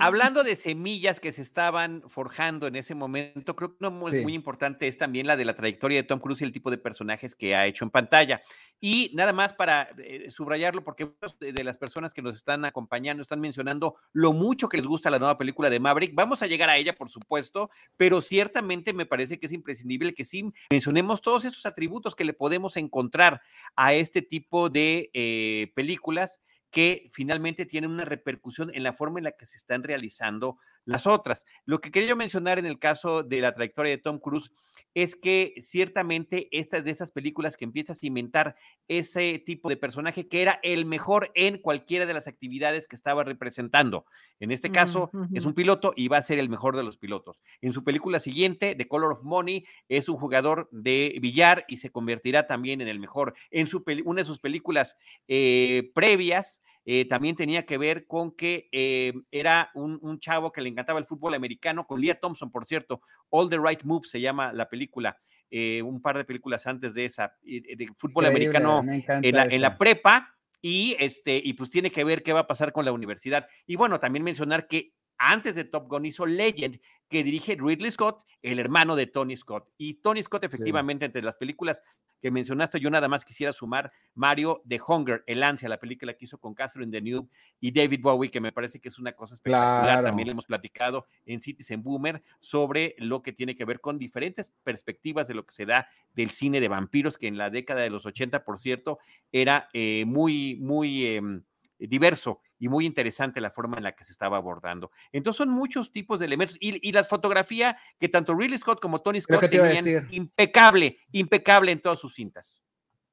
[0.00, 4.34] hablando de semillas que se estaban forjando en ese momento, creo que uno muy, muy
[4.34, 7.34] importante es también la de la trayectoria de Tom Cruise y el tipo de personajes
[7.34, 8.42] que ha hecho en pantalla.
[8.80, 13.40] Y nada más para eh, subrayarlo, porque de las personas que nos están acompañando están
[13.40, 16.14] mencionando lo mucho que les gusta la nueva película de Maverick.
[16.14, 20.24] Vamos a llegar a ella, por supuesto, pero ciertamente me parece que es imprescindible que
[20.24, 23.40] sí mencionemos todos esos atributos que le podemos encontrar
[23.76, 29.24] a este tipo de eh, películas que finalmente tienen una repercusión en la forma en
[29.24, 31.44] la que se están realizando las otras.
[31.64, 34.50] Lo que quería mencionar en el caso de la trayectoria de Tom Cruise
[34.94, 39.76] es que ciertamente esta es de esas películas que empieza a cimentar ese tipo de
[39.76, 44.06] personaje que era el mejor en cualquiera de las actividades que estaba representando.
[44.38, 47.42] En este caso es un piloto y va a ser el mejor de los pilotos.
[47.60, 51.90] En su película siguiente, The Color of Money, es un jugador de billar y se
[51.90, 53.34] convertirá también en el mejor.
[53.50, 54.96] En su una de sus películas
[55.28, 60.68] eh, previas, eh, también tenía que ver con que eh, era un, chavo que le
[60.68, 64.52] encantaba el fútbol americano, con Leah Thompson, por cierto, All the Right Moves se llama
[64.52, 65.18] la película,
[65.50, 69.78] eh, un par de películas antes de esa, de fútbol americano en la, en la,
[69.78, 73.46] prepa, y, este, y pues tiene que ver qué va a pasar con la universidad.
[73.66, 78.24] Y bueno, también mencionar que antes de Top Gun hizo Legend, que dirige Ridley Scott,
[78.42, 79.68] el hermano de Tony Scott.
[79.78, 81.82] Y Tony Scott, efectivamente, entre las películas
[82.20, 86.24] que mencionaste, yo nada más quisiera sumar Mario de Hunger, El Ansia, la película que
[86.24, 87.28] hizo con Catherine Deneuve
[87.60, 90.02] y David Bowie, que me parece que es una cosa espectacular.
[90.02, 95.28] También hemos platicado en Citizen Boomer sobre lo que tiene que ver con diferentes perspectivas
[95.28, 98.06] de lo que se da del cine de vampiros, que en la década de los
[98.06, 98.98] 80, por cierto,
[99.30, 101.06] era eh, muy, muy...
[101.06, 101.44] Em,
[101.78, 104.90] diverso y muy interesante la forma en la que se estaba abordando.
[105.12, 109.20] Entonces son muchos tipos de elementos y, la fotografía que tanto Ridley Scott como Tony
[109.20, 112.62] Scott tenían impecable, impecable en todas sus cintas.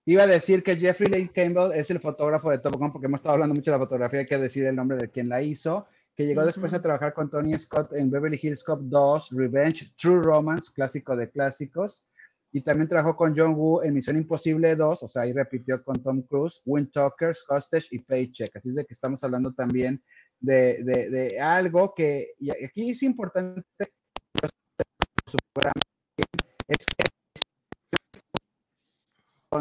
[0.06, 3.19] Iba a decir que Jeffrey Lane Campbell es el fotógrafo de Top Gun porque hemos
[3.19, 5.88] estado hablando mucho de la fotografía, hay que decir el nombre de quien la hizo,
[6.15, 10.21] que llegó después a trabajar con Tony Scott en Beverly Hills Cop 2, Revenge, True
[10.21, 12.06] Romance, clásico de clásicos,
[12.54, 16.04] y también trabajó con John Woo en Misión Imposible 2, o sea, ahí repitió con
[16.04, 18.56] Tom Cruise, Wind Talkers, Hostage y Paycheck.
[18.56, 20.04] Así es de que estamos hablando también
[20.40, 23.64] de, de, algo que, y aquí es importante,
[26.68, 26.86] es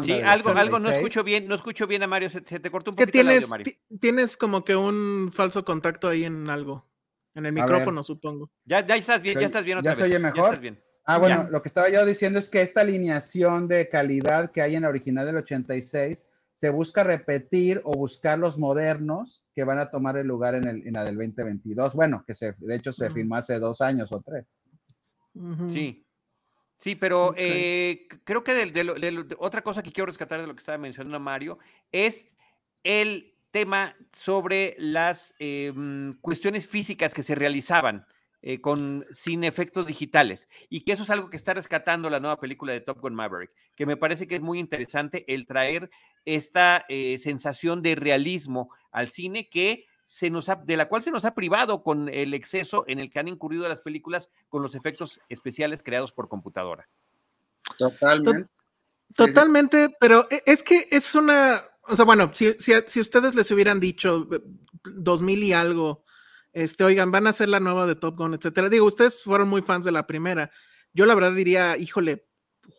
[0.05, 2.95] Sí, algo, algo no escucho bien, no escucho bien a Mario, se, te cortó un
[2.95, 3.73] poquito tienes, el audio, Mario.
[3.99, 6.89] Tienes como que un falso contacto ahí en algo,
[7.35, 8.49] en el micrófono, supongo.
[8.63, 10.37] Ya, ya estás bien, ya estás bien otra ¿Ya se oye mejor?
[10.37, 10.81] Ya estás bien.
[11.03, 14.75] Ah, bueno, lo que estaba yo diciendo es que esta alineación de calidad que hay
[14.75, 19.89] en la original del 86 se busca repetir o buscar los modernos que van a
[19.89, 21.95] tomar el lugar en, el, en la del 2022.
[21.95, 24.65] Bueno, que se, de hecho se firmó hace dos años o tres.
[25.69, 26.05] Sí.
[26.77, 30.79] Sí, pero eh, creo que de, otra cosa que quiero rescatar de lo que estaba
[30.79, 31.59] mencionando Mario
[31.91, 32.27] es
[32.83, 38.07] el tema sobre las em, cuestiones físicas que se realizaban
[38.43, 40.49] eh, con, sin efectos digitales.
[40.69, 43.51] Y que eso es algo que está rescatando la nueva película de Top Gun Maverick,
[43.75, 45.89] que me parece que es muy interesante el traer
[46.25, 51.23] esta eh, sensación de realismo al cine que se nos de la cual se nos
[51.23, 55.21] ha privado con el exceso en el que han incurrido las películas con los efectos
[55.29, 56.89] especiales creados por computadora.
[57.77, 58.51] Totalmente.
[59.15, 63.51] Totalmente, pero e, es que es una, o sea, bueno, si, si, si ustedes les
[63.51, 64.27] hubieran dicho
[64.83, 66.03] 2000 y algo,
[66.53, 68.69] este, oigan, van a hacer la nueva de Top Gun, etcétera.
[68.69, 70.51] Digo, ustedes fueron muy fans de la primera.
[70.93, 72.27] Yo la verdad diría, híjole,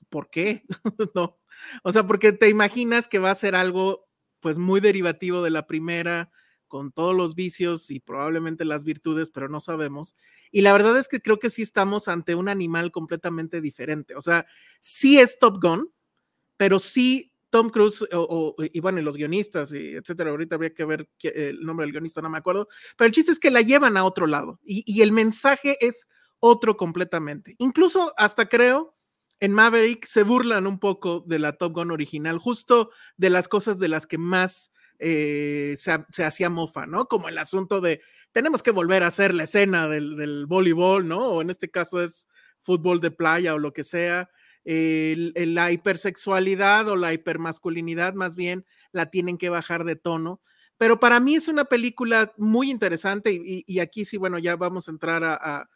[0.09, 0.65] ¿por qué?
[1.15, 1.39] no.
[1.83, 4.09] O sea, porque te imaginas que va a ser algo
[4.41, 6.31] pues muy derivativo de la primera,
[6.73, 10.17] con todos los vicios y probablemente las virtudes, pero no sabemos.
[10.51, 14.15] Y la verdad es que creo que sí estamos ante un animal completamente diferente.
[14.15, 14.47] O sea,
[14.81, 15.93] sí es Top Gun,
[16.57, 20.87] pero sí Tom Cruise o, y bueno, y los guionistas, y etcétera, ahorita habría que
[20.87, 23.99] ver el nombre del guionista, no me acuerdo, pero el chiste es que la llevan
[23.99, 26.07] a otro lado y, el mensaje es
[26.41, 27.55] otro completamente.
[27.59, 28.97] Incluso hasta creo
[29.39, 33.79] en Maverick se burlan un poco de la Top Gun original, justo de las cosas
[33.79, 37.07] de las que más eh, se, hacía mofa, ¿no?
[37.07, 38.01] Como el asunto de
[38.33, 41.19] tenemos que volver a hacer la escena del, del voleibol, ¿no?
[41.19, 42.29] O en este caso es
[42.61, 44.31] fútbol de playa o lo que sea
[44.65, 50.41] la hipersexualidad o la hipermasculinidad más bien la tienen que bajar de tono.
[50.79, 54.91] Pero para mí es una película muy interesante y, aquí sí, bueno, ya vamos a
[54.91, 55.69] entrar a,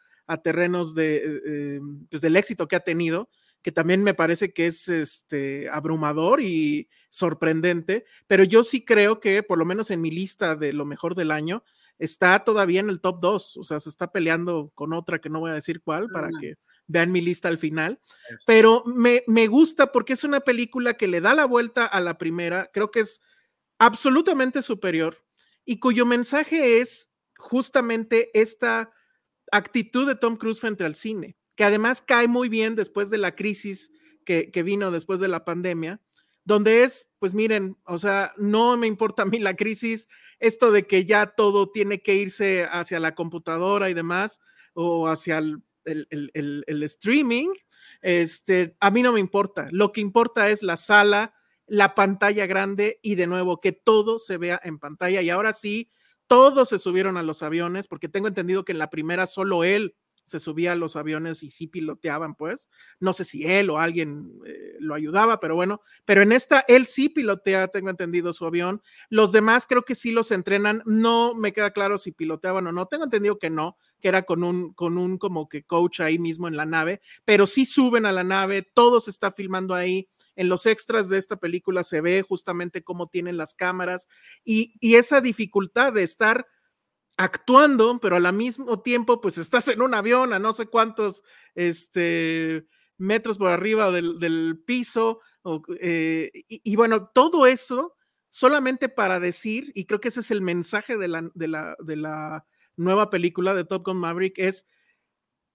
[0.43, 1.79] terrenos de, eh, eh,
[2.09, 3.29] pues del éxito que ha tenido,
[3.61, 9.43] que también me parece que es este, abrumador y sorprendente, pero yo sí creo que
[9.43, 11.63] por lo menos en mi lista de lo mejor del año
[11.99, 15.39] está todavía en el top 2, o sea, se está peleando con otra que no
[15.39, 16.55] voy a decir cuál para que
[16.87, 17.99] vean mi lista al final,
[18.45, 22.17] pero me, me gusta porque es una película que le da la vuelta a la
[22.17, 23.21] primera, creo que es
[23.77, 25.23] absolutamente superior
[25.65, 28.91] y cuyo mensaje es justamente esta
[29.51, 33.35] actitud de Tom Cruise frente al cine, que además cae muy bien después de la
[33.35, 33.91] crisis
[34.25, 36.01] que, que vino después de la pandemia,
[36.45, 40.07] donde es, pues miren, o sea, no me importa a mí la crisis,
[40.39, 44.39] esto de que ya todo tiene que irse hacia la computadora y demás,
[44.73, 47.49] o hacia el, el, streaming,
[48.01, 49.67] este, a mí no me importa.
[49.71, 51.33] Lo que importa es la sala,
[51.65, 55.21] la pantalla grande y de nuevo que todo se vea en pantalla.
[55.21, 55.91] Y ahora sí,
[56.27, 59.95] todos se subieron a los aviones, porque tengo entendido que en la primera solo él
[60.27, 62.69] se subía a los aviones y sí piloteaban, pues.
[62.99, 66.85] No sé si él o alguien eh, lo ayudaba, pero bueno, pero en esta él
[66.85, 68.81] sí pilotea, tengo entendido su avión.
[69.09, 70.83] Los demás creo que sí los entrenan.
[70.85, 72.87] No me queda claro si piloteaban o no.
[72.87, 76.49] Tengo entendido que no, que era con un, con un como que coach ahí mismo
[76.49, 80.09] en la nave, pero sí suben a la nave, todo se está filmando ahí.
[80.35, 84.07] En los extras de esta película se ve justamente cómo tienen las cámaras
[84.43, 86.45] y, y esa dificultad de estar
[87.17, 91.23] actuando, pero al mismo tiempo, pues estás en un avión a no sé cuántos
[91.55, 92.65] este,
[92.97, 95.19] metros por arriba del, piso.
[95.79, 97.95] Eh, y, bueno, todo eso
[98.29, 101.95] solamente para decir, y creo que ese es el mensaje de la, de la, de
[101.95, 102.45] la
[102.75, 104.67] nueva película de Top Gun Maverick, es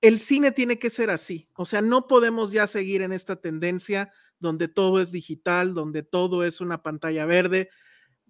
[0.01, 1.49] el cine tiene que ser así.
[1.55, 6.45] O sea, no podemos ya seguir en esta tendencia donde todo es digital, donde todo
[6.45, 7.71] es una pantalla verde,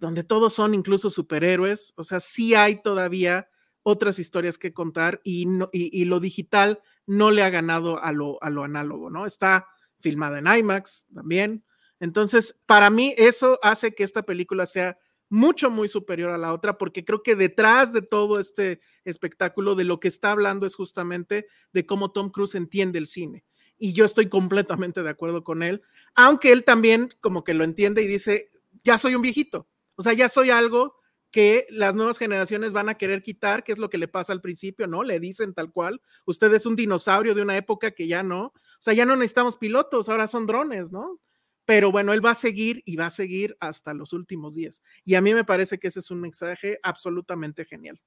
[0.03, 3.48] donde todos son incluso superhéroes, o sea, sí hay todavía
[3.84, 8.50] otras historias que contar y, y, lo digital no le ha ganado a lo, a
[8.50, 9.26] lo análogo, ¿no?
[9.26, 9.68] Está
[10.00, 11.64] filmada en IMAX también.
[12.00, 14.98] Entonces, para mí eso hace que esta película sea
[15.28, 19.84] mucho, muy superior a la otra, porque creo que detrás de todo este espectáculo, de
[19.84, 23.44] lo que está hablando es justamente de cómo Tom Cruise entiende el cine.
[23.78, 25.80] Y yo estoy completamente de acuerdo con él,
[26.16, 28.50] aunque él también como que lo entiende y dice,
[28.82, 29.68] ya soy un viejito,
[30.03, 30.96] o sea, ya soy algo
[31.30, 34.40] que las nuevas generaciones van a querer quitar, que es lo que le pasa al
[34.40, 35.05] principio, ¿no?
[35.05, 38.53] Le dicen tal cual, usted es un dinosaurio de una época que ya no, o
[38.80, 41.20] sea, ya no necesitamos pilotos, ahora son drones, ¿no?
[41.66, 44.82] Pero bueno, él va a seguir y va a seguir hasta los últimos días.
[45.05, 48.00] Y a mí me parece que ese es un mensaje absolutamente genial.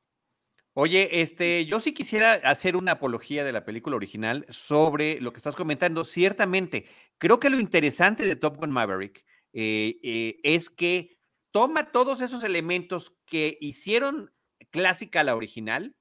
[0.74, 5.38] Oye, este, yo sí quisiera hacer una apología de la película original sobre lo que
[5.38, 6.04] estás comentando.
[6.04, 6.88] Ciertamente,
[7.18, 9.24] creo que lo interesante de Top Gun Maverick
[9.54, 11.14] eh, eh, es que
[11.56, 14.34] toma todos esos elementos que hicieron
[14.72, 15.95] clásica la original,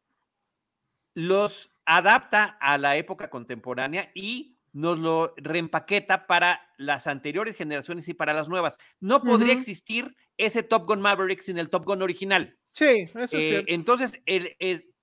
[1.14, 8.14] los adapta a la época contemporánea y nos lo reempaqueta para las anteriores generaciones y
[8.14, 8.78] para las nuevas.
[8.98, 12.58] No podría existir ese Top Gun Maverick sin el Top Gun original.
[12.72, 13.72] Sí, eso es eh, cierto.
[13.72, 14.20] Entonces,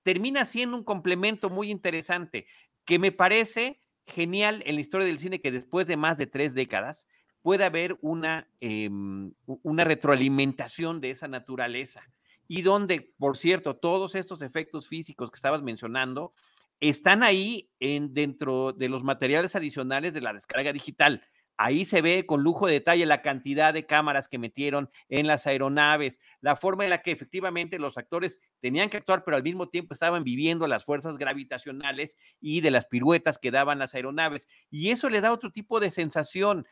[0.04, 2.46] termina siendo un complemento muy interesante
[2.84, 6.54] que me parece genial en la historia del cine que después de más de tres
[6.54, 7.08] décadas
[7.42, 12.04] puede haber una, em, una retroalimentación de esa naturaleza
[12.48, 16.34] y donde, por cierto, todos estos efectos físicos que estabas mencionando
[16.82, 21.24] están ahí en, dentro de los materiales adicionales de la descarga digital.
[21.58, 25.46] Ahí se ve con lujo de detalle la cantidad de cámaras que metieron en las
[25.46, 29.70] aeronaves, la forma en la que efectivamente los actores tenían que actuar, pero al mismo
[29.70, 34.48] tiempo estaban viviendo las fuerzas gravitacionales y de las piruetas que daban las aeronaves.
[34.72, 36.66] Y eso le da otro tipo de sensación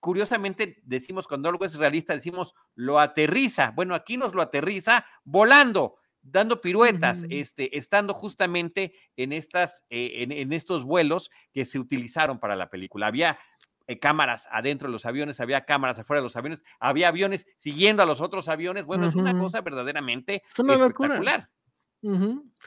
[0.00, 3.72] curiosamente decimos cuando algo es realista, decimos lo aterriza.
[3.76, 10.52] Bueno, aquí nos lo aterriza volando, dando piruetas, este, estando justamente en, estas, eh, en,
[10.52, 13.06] estos vuelos que se utilizaron para la película.
[13.06, 13.38] Había
[13.86, 18.02] eh, cámaras adentro de los aviones, había cámaras afuera de los aviones, había aviones siguiendo
[18.02, 18.84] a los otros aviones.
[18.86, 21.50] Bueno, es una cosa verdaderamente espectacular.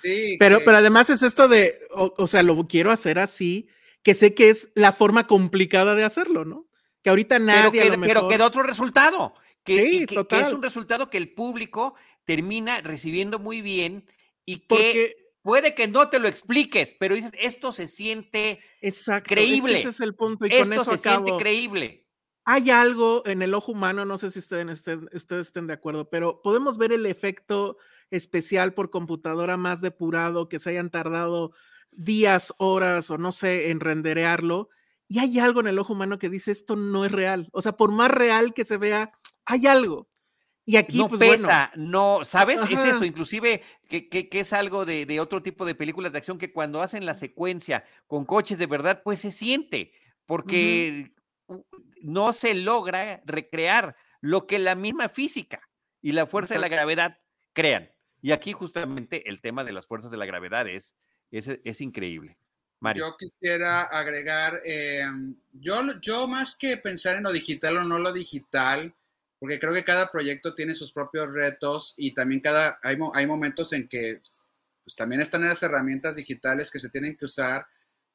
[0.01, 3.67] sí, pero, pero además es esto de, o sea, lo quiero hacer así,
[4.03, 6.67] que sé que es la forma complicada de hacerlo, ¿no?
[7.03, 7.81] Que ahorita nadie.
[7.81, 9.33] Pero, que, pero da otro resultado.
[9.63, 11.95] Que, es un resultado que el público
[12.25, 14.05] termina recibiendo muy bien
[14.45, 18.59] y que puede que no te lo expliques, pero dices, esto se siente
[19.23, 19.79] creíble.
[19.79, 20.45] ese es el punto.
[20.45, 22.05] Y esto con eso se siente creíble.
[22.45, 26.09] Hay algo en el ojo humano, no sé si ustedes estén, ustedes estén de acuerdo,
[26.09, 27.77] pero podemos ver el efecto
[28.11, 31.53] especial por computadora más depurado, que se hayan tardado
[31.91, 34.69] días, horas o no sé, en renderearlo
[35.13, 37.47] y hay algo en el ojo humano que dice esto no es real.
[37.51, 39.11] O sea, por más real que se vea,
[39.45, 40.09] hay algo.
[40.65, 42.63] Y aquí, no pues, pesa, no, ¿sabes?
[42.67, 46.39] Es eso, inclusive que, que, es algo de, de, otro tipo de películas de acción
[46.39, 49.91] que cuando hacen la secuencia con coches de verdad, pues se siente,
[50.25, 51.13] porque
[52.01, 55.61] no se logra recrear lo que la misma física
[56.01, 57.19] y la fuerza de la gravedad
[57.53, 57.91] crean.
[58.19, 60.95] Y aquí justamente el tema de las fuerzas de la gravedad es,
[61.29, 62.39] es, es increíble.
[62.83, 63.07] Mario.
[63.07, 65.05] Yo quisiera agregar, eh,
[65.53, 68.93] yo, yo más que pensar en lo digital o no lo digital,
[69.39, 73.71] porque creo que cada proyecto tiene sus propios retos y también cada, hay, hay momentos
[73.71, 74.19] en que
[74.83, 77.65] pues, también están las herramientas digitales que se tienen que usar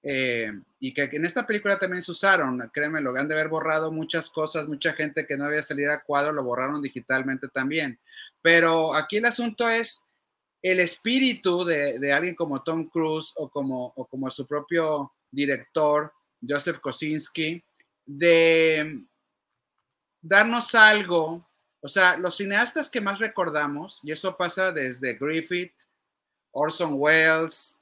[0.03, 3.91] eh, y que en esta película también se usaron, créeme, lo han de haber borrado
[3.91, 7.99] muchas cosas, mucha gente que no había salido a cuadro lo borraron digitalmente también.
[8.43, 10.08] Pero aquí el asunto es
[10.69, 16.13] el espíritu de, alguien como Tom Cruise o como, su propio director,
[16.47, 17.63] Joseph Kosinski,
[18.07, 19.03] de
[20.21, 21.47] darnos algo,
[21.81, 25.75] o sea, los cineastas que más recordamos, y eso pasa desde Griffith,
[26.53, 27.81] Orson Welles,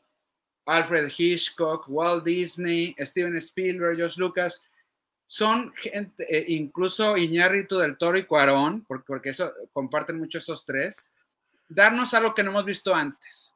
[0.66, 4.64] Alfred Hitchcock, Walt Disney, Steven Spielberg, George Lucas,
[5.26, 9.32] son gente, eh, incluso Iñárritu del Toro y Cuarón, porque,
[9.72, 11.10] comparten mucho esos tres,
[11.68, 13.54] darnos algo que no hemos visto antes.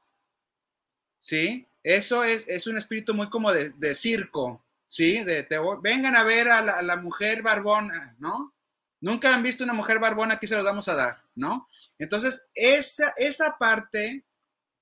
[1.21, 1.67] ¿Sí?
[1.83, 5.25] Eso es, es un espíritu muy como de, de circo, ¿sí?
[5.25, 8.55] De, te, vengan a ver a la, mujer barbona, ¿no?
[9.01, 11.69] Nunca han visto una mujer barbona, aquí se los vamos a dar, ¿no?
[11.99, 14.27] Entonces, esa, esa parte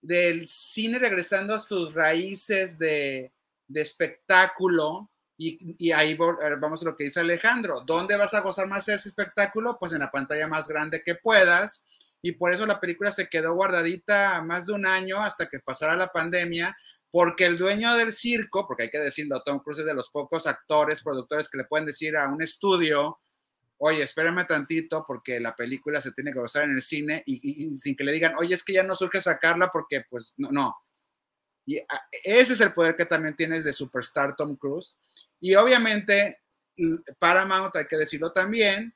[0.00, 3.32] del cine regresando a sus raíces de,
[3.68, 5.10] de espectáculo,
[5.40, 9.08] y, y, ahí vamos a lo que dice Alejandro, ¿dónde vas a gozar más ese
[9.08, 9.78] espectáculo?
[9.78, 11.84] Pues en la pantalla más grande que puedas,
[12.22, 15.96] y por eso la película se quedó guardadita más de un año hasta que pasara
[15.96, 16.76] la pandemia,
[17.10, 20.46] porque el dueño del circo, porque hay que decirlo, Tom Cruise es de los pocos
[20.46, 23.20] actores, productores que le pueden decir a un estudio,
[23.78, 27.96] oye, espérame tantito porque la película se tiene que gozar en el cine y, sin
[27.96, 30.76] que le digan, oye, es que ya no surge sacarla porque pues no, no.
[31.64, 31.80] Y
[32.24, 34.98] ese es el poder que también tienes de Superstar Tom Cruise.
[35.38, 36.40] Y obviamente
[37.18, 38.94] Paramount, hay que decirlo también,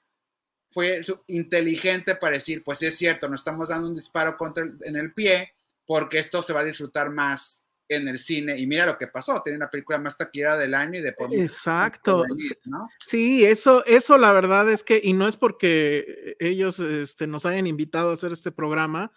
[0.73, 4.97] fue inteligente para decir, pues es cierto, no estamos dando un disparo contra el, en
[4.97, 5.53] el pie
[5.87, 8.59] porque esto se va a disfrutar más en el cine.
[8.59, 11.33] Y mira lo que pasó, tiene una película más taquillera del año y de por
[11.35, 12.23] Exacto.
[12.23, 12.89] Venir, ¿no?
[13.07, 17.66] Sí, eso, eso la verdad es que, y no es porque ellos este, nos hayan
[17.66, 19.12] invitado a hacer este programa,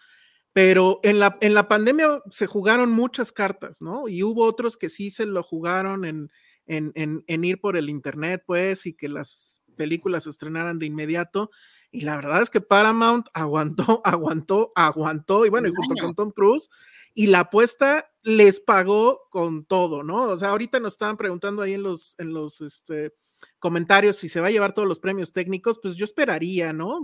[0.54, 4.08] pero en la, en la pandemia se jugaron muchas cartas, ¿no?
[4.08, 6.30] Y hubo otros que sí se lo jugaron en,
[6.66, 10.88] en, en, en ir por el internet, pues, y que las películas se estrenaran de
[10.88, 11.52] inmediato.
[11.92, 16.32] Y la verdad es que Paramount aguantó, aguantó, aguantó, y bueno, y junto con Tom
[16.32, 16.70] Cruise,
[17.14, 20.24] y la apuesta les pagó con todo, ¿no?
[20.24, 23.14] O sea, ahorita nos estaban preguntando ahí en los, en los este,
[23.60, 27.00] comentarios si se va a llevar todos los premios técnicos, pues yo esperaría, ¿no?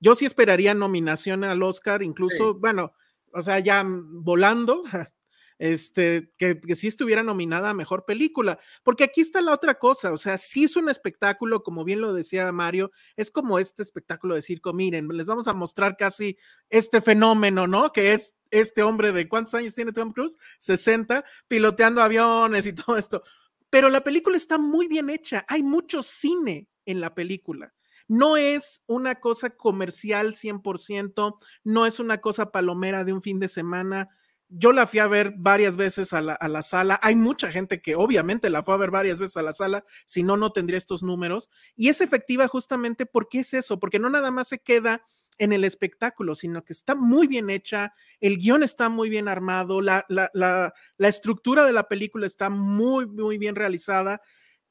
[0.00, 2.58] Yo sí esperaría nominación al Oscar, incluso, sí.
[2.60, 2.92] bueno,
[3.32, 4.82] o sea, ya volando,
[5.58, 10.12] este, que, que sí estuviera nominada a mejor película, porque aquí está la otra cosa,
[10.12, 14.34] o sea, sí es un espectáculo, como bien lo decía Mario, es como este espectáculo
[14.34, 16.36] de circo, miren, les vamos a mostrar casi
[16.70, 17.92] este fenómeno, ¿no?
[17.92, 22.96] Que es este hombre de cuántos años tiene Tom Cruise, 60, piloteando aviones y todo
[22.96, 23.22] esto.
[23.70, 27.72] Pero la película está muy bien hecha, hay mucho cine en la película.
[28.08, 33.48] No es una cosa comercial 100%, no es una cosa palomera de un fin de
[33.48, 34.08] semana.
[34.48, 37.00] Yo la fui a ver varias veces a la, a la, sala.
[37.02, 40.22] Hay mucha gente que obviamente la fue a ver varias veces a la sala, si
[40.22, 41.50] no, no tendría estos números.
[41.74, 45.02] Y es efectiva justamente porque es eso, porque no nada más se queda
[45.38, 49.80] en el espectáculo, sino que está muy bien hecha, el guion está muy bien armado,
[49.80, 54.22] la, la, la, estructura de la película está muy, muy bien realizada,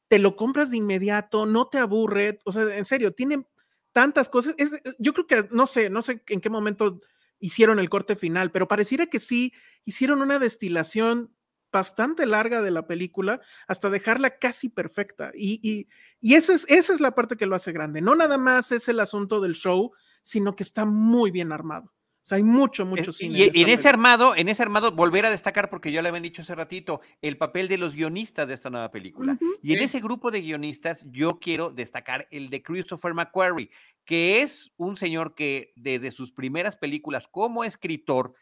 [0.07, 3.45] te lo compras de inmediato, no te aburre, o sea, en serio, tiene
[3.91, 4.55] tantas cosas,
[4.99, 6.99] yo creo que, no sé, no sé en qué momento
[7.45, 9.53] hicieron el corte final, pero pareciera que sí
[9.85, 11.31] hicieron una destilación
[11.71, 15.31] bastante larga de la película hasta dejarla casi perfecta.
[15.35, 15.87] Y, y,
[16.21, 18.01] y esa, es, esa es la parte que lo hace grande.
[18.01, 19.91] No nada más es el asunto del show,
[20.23, 21.94] sino que está muy bien armado.
[22.26, 23.38] O sea, hay mucho, mucho cine.
[23.38, 26.21] Y en, en ese armado, en ese armado, volver a destacar, porque yo le había
[26.21, 29.34] dicho hace ratito, el papel de los guionistas de esta nueva película.
[29.34, 29.59] Uh -huh.
[29.61, 29.84] Y en sí.
[29.84, 33.69] ese grupo de guionistas, yo quiero destacar el de Christopher McQuarrie,
[34.05, 38.34] que es un señor que desde sus primeras películas como escritor,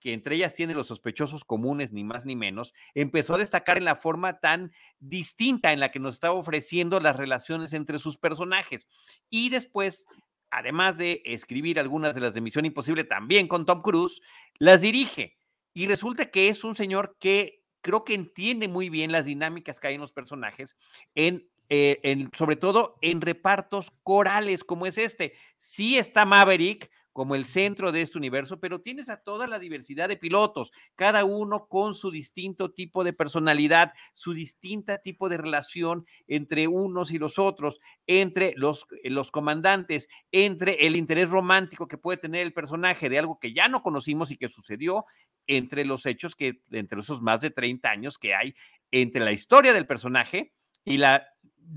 [0.00, 3.86] que entre ellas tiene los sospechosos comunes, ni más ni menos, empezó a destacar en
[3.86, 8.86] la forma tan distinta en la que nos estaba ofreciendo las relaciones entre sus personajes.
[9.30, 10.04] Y después
[10.50, 14.20] además de escribir algunas de las de Misión Imposible también con Tom Cruise,
[14.58, 15.36] las dirige.
[15.72, 19.88] Y resulta que es un señor que creo que entiende muy bien las dinámicas que
[19.88, 20.76] hay en los personajes,
[21.14, 25.34] en, eh, en, sobre todo en repartos corales como es este.
[25.58, 26.90] Sí está Maverick,
[27.20, 31.26] como el centro de este universo, pero tienes a toda la diversidad de pilotos, cada
[31.26, 37.18] uno con su distinto tipo de personalidad, su distinta tipo de relación entre unos y
[37.18, 43.10] los otros, entre los, los comandantes, entre el interés romántico que puede tener el personaje
[43.10, 45.04] de algo que ya no conocimos y que sucedió,
[45.46, 48.54] entre los hechos que, entre esos más de 30 años que hay
[48.92, 50.54] entre la historia del personaje
[50.86, 51.26] y la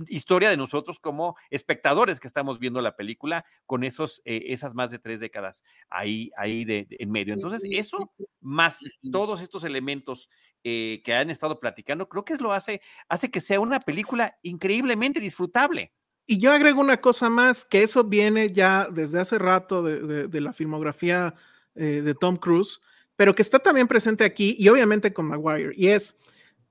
[0.07, 4.91] historia de nosotros como espectadores que estamos viendo la película con esos, eh, esas más
[4.91, 7.33] de tres décadas ahí, ahí de, en medio.
[7.33, 8.79] Entonces, eso más
[9.11, 10.29] todos estos elementos
[10.63, 14.37] eh, que han estado platicando, creo que es lo hace, hace que sea una película
[14.43, 15.91] increíblemente disfrutable.
[16.25, 20.53] Y yo agrego una cosa más, que eso viene ya desde hace rato de, la
[20.53, 21.35] filmografía
[21.75, 22.79] eh, de Tom Cruise,
[23.17, 26.15] pero que está también presente aquí y obviamente con Maguire, y es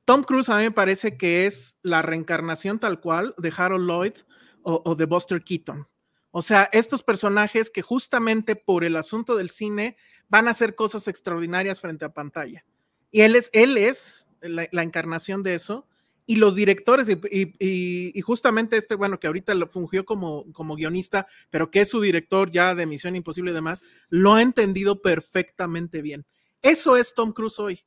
[0.05, 4.15] Tom Cruise a mí me parece que es la reencarnación tal cual de Harold Lloyd
[4.63, 5.87] o, de Buster Keaton.
[6.31, 9.97] O sea, estos personajes que justamente por el asunto del cine
[10.29, 12.65] van a hacer cosas extraordinarias frente a pantalla.
[13.11, 15.87] Y él es, él es la, encarnación de eso.
[16.25, 21.71] Y los directores, y, justamente este, bueno, que ahorita lo fungió como, como guionista, pero
[21.71, 26.25] que es su director ya de Misión Imposible y demás, lo ha entendido perfectamente bien.
[26.63, 27.85] Eso es Tom Cruise hoy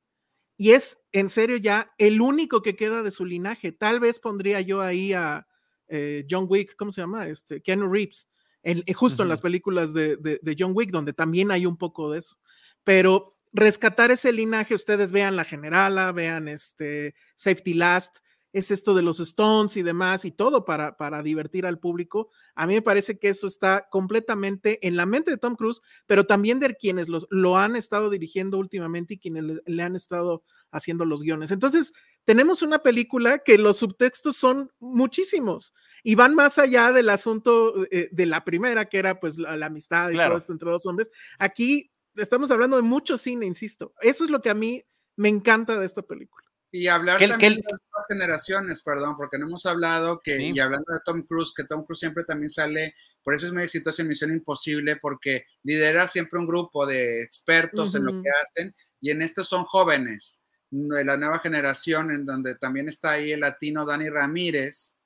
[0.57, 3.71] y es en serio ya el único que queda de su linaje.
[3.71, 5.47] Tal vez pondría yo ahí a
[5.87, 7.27] eh, John Wick, ¿cómo se llama?
[7.27, 8.27] Este, Keanu Reeves,
[8.63, 12.19] eh, justo en las películas de, de, John Wick, donde también hay un poco de
[12.19, 12.37] eso.
[12.83, 18.17] Pero rescatar ese linaje, ustedes vean La Generala, vean este Safety Last,
[18.55, 22.29] es esto de los Stones y demás y todo para, para divertir al público.
[22.55, 26.25] A mí me parece que eso está completamente en la mente de Tom Cruise, pero
[26.25, 31.03] también de quienes los, lo han estado dirigiendo últimamente y quienes le, han estado haciendo
[31.03, 31.51] los guiones.
[31.51, 31.91] Entonces,
[32.23, 38.07] tenemos una película que los subtextos son muchísimos y van más allá del asunto eh,
[38.09, 41.11] de la primera, que era pues la, amistad y todo esto entre dos hombres.
[41.39, 43.93] Aquí estamos hablando de mucho cine, insisto.
[43.99, 44.81] Eso es lo que a mí
[45.17, 46.44] me encanta de esta película.
[46.75, 50.93] Y hablar también de las nuevas generaciones, perdón, porque no hemos hablado que, y hablando
[50.93, 54.09] de Tom Cruise, que Tom Cruise siempre también sale, por eso es muy exitoso en
[54.09, 59.21] Misión Imposible, porque lidera siempre un grupo de expertos en lo que hacen, y en
[59.21, 64.09] estos son jóvenes, de la nueva generación, en donde también está ahí el latino Dani
[64.09, 64.97] Ramírez.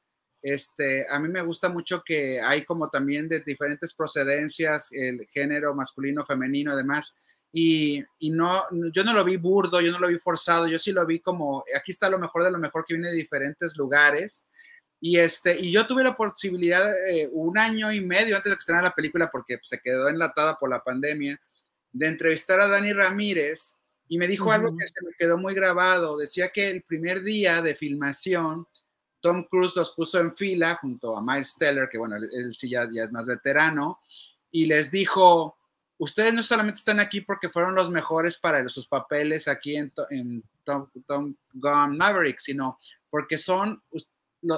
[0.41, 5.75] Este, a mí me gusta mucho que hay como también de diferentes procedencias, el género
[5.75, 7.15] masculino, femenino, además
[7.51, 11.05] y, no, yo no lo vi burdo, yo no lo vi forzado, yo sí lo
[11.05, 14.47] vi como, aquí está lo mejor de lo mejor que viene de diferentes lugares.
[15.01, 18.59] Y, este, y yo tuve la posibilidad eh, un año y medio antes de que
[18.59, 21.39] estrenara la película, porque se quedó enlatada por la pandemia,
[21.91, 26.17] de entrevistar a Dani Ramírez y me dijo algo que se me quedó muy grabado.
[26.17, 28.67] Decía que el primer día de filmación,
[29.21, 32.87] Tom Cruise los puso en fila junto a Miles Teller, que bueno, él, sí ya,
[32.91, 33.99] ya es más veterano,
[34.51, 35.58] y les dijo,
[35.99, 39.91] ustedes no solamente están aquí porque fueron los mejores para sus papeles aquí en,
[40.63, 40.87] Tom,
[41.53, 42.79] Gun Maverick, sino
[43.09, 43.83] porque son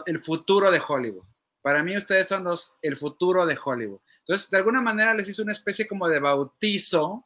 [0.05, 1.25] el futuro de Hollywood.
[1.61, 3.99] Para mí ustedes son los, el futuro de Hollywood.
[4.19, 7.25] Entonces, de alguna manera les hizo una especie como de bautizo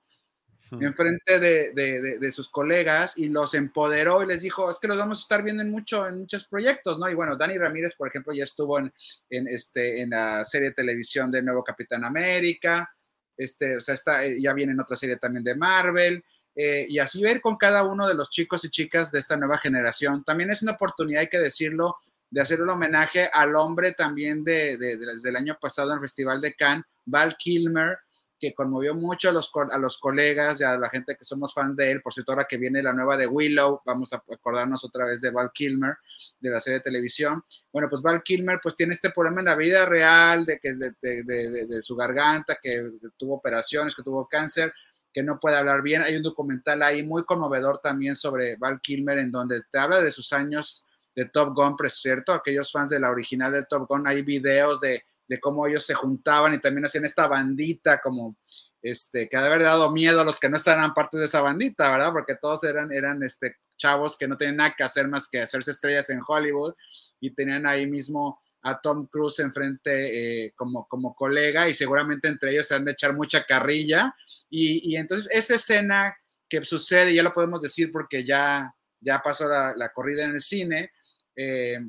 [0.72, 5.20] en frente de, sus colegas y los empoderó y les dijo, es que los vamos
[5.20, 7.09] a estar viendo en, mucho, en muchos proyectos, ¿no?
[7.09, 8.91] Y bueno, Dani Ramírez, por ejemplo, ya estuvo en,
[9.30, 12.94] en, este, en la serie de televisión de Nuevo Capitán América,
[13.38, 16.23] este, o sea, está, eh, ya viene en otra serie también de Marvel,
[16.55, 19.57] eh, y así ver con cada uno de los chicos y chicas de esta nueva
[19.57, 20.23] generación.
[20.23, 21.97] También es una oportunidad, hay que decirlo,
[22.29, 26.41] de hacer un homenaje al hombre también de, desde el año pasado en el Festival
[26.41, 27.97] de Cannes, Val Kilmer,
[28.39, 31.75] que conmovió mucho a los, a los colegas y a la gente que somos fans
[31.75, 32.01] de él.
[32.01, 35.31] Por cierto, ahora que viene la nueva de Willow, vamos a acordarnos otra vez de
[35.31, 35.95] Val Kilmer,
[36.39, 37.43] de la serie de televisión.
[37.71, 40.91] Bueno, pues Val Kilmer pues tiene este problema en la vida real de, que, de,
[41.01, 44.73] de, de su garganta, que tuvo operaciones, que tuvo cáncer,
[45.13, 46.01] que no puede hablar bien.
[46.01, 50.11] Hay un documental ahí muy conmovedor también sobre Val Kilmer en donde te habla de
[50.11, 54.05] sus años de Top Gun, por cierto, aquellos fans de la original de Top Gun,
[54.05, 58.38] hay videos de de cómo ellos se juntaban y también hacían esta bandita como
[58.82, 61.89] este, que ha haber dado miedo a los que no estaban parte de esa bandita,
[61.89, 62.11] ¿verdad?
[62.11, 65.71] Porque todos eran, eran este, chavos que no tenían nada que hacer más que hacerse
[65.71, 66.73] estrellas en Hollywood
[67.19, 72.51] y tenían ahí mismo a Tom Cruise enfrente eh, como, como colega y seguramente entre
[72.51, 74.15] ellos se han de echar mucha carrilla
[74.49, 76.15] y, y, entonces esa escena
[76.47, 80.41] que sucede, ya lo podemos decir porque ya, ya pasó la, la corrida en el
[80.41, 80.91] cine,
[81.36, 81.80] eh,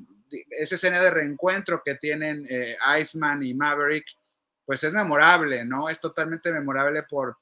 [0.50, 4.06] esa escena de reencuentro que tienen eh, Iceman y Maverick,
[4.64, 5.88] pues es memorable, ¿no?
[5.88, 7.38] Es totalmente memorable por,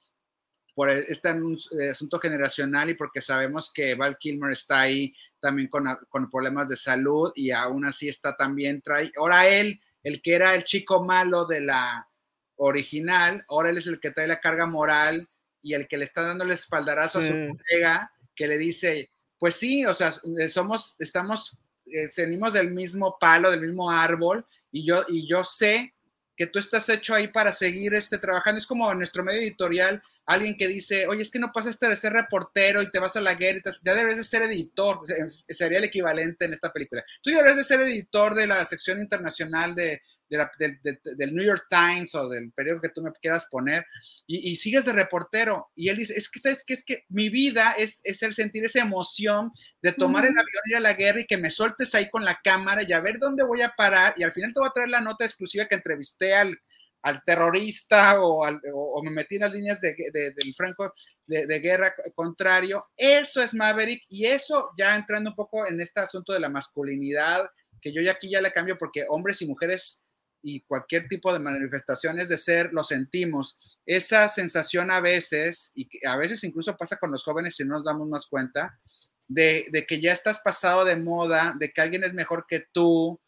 [0.75, 5.87] por este eh, asunto generacional y porque sabemos que Val Kilmer está ahí también con,
[6.09, 10.55] con, problemas de salud y aún así está también, trae, ahora él, el que era
[10.55, 12.09] el chico malo de la,
[12.57, 15.29] original, ahora él es el que trae la carga moral
[15.63, 19.57] y el que le está dando el espaldarazo a su colega, que le dice, pues
[19.57, 20.13] sí, o sea,
[20.51, 22.09] somos, estamos, eh,
[22.53, 25.95] del mismo palo, del mismo árbol, y yo, y yo sé
[26.37, 28.59] que tú estás hecho ahí para seguir este, trabajando.
[28.59, 31.97] Es como en nuestro medio editorial, alguien que dice, oye, es que no pasaste de
[31.97, 35.85] ser reportero y te vas a la guerra, ya debes de ser editor, sería el
[35.85, 37.05] equivalente en esta película.
[37.23, 42.15] Tú ya debes de ser editor de la sección internacional de, del New York Times
[42.15, 43.85] o del periódico que tú me quieras poner
[44.27, 45.71] y, sigues de reportero.
[45.77, 46.75] Y él dice, es que, ¿sabes qué?
[46.75, 49.53] Es que mi vida es, es el sentir esa emoción
[49.83, 52.25] de tomar el avión y ir a la guerra y que me sueltes ahí con
[52.25, 54.15] la cámara y a ver dónde voy a parar.
[54.17, 56.57] Y al final te voy a traer la nota exclusiva que entrevisté al,
[57.03, 60.93] al terrorista o, o, me metí en las líneas de, del franco
[61.27, 62.87] de, de, guerra contrario.
[62.97, 67.47] Eso es Maverick y eso ya entrando un poco en este asunto de la masculinidad,
[67.83, 70.04] que yo ya aquí ya le cambio porque hombres y mujeres
[70.45, 73.59] y cualquier tipo de manifestaciones de ser, lo sentimos.
[73.87, 77.85] Esa sensación a veces, y a veces incluso pasa con los jóvenes si no nos
[77.85, 78.79] damos más cuenta,
[79.27, 83.19] de, que ya estás pasado de moda, de que alguien es mejor que tú,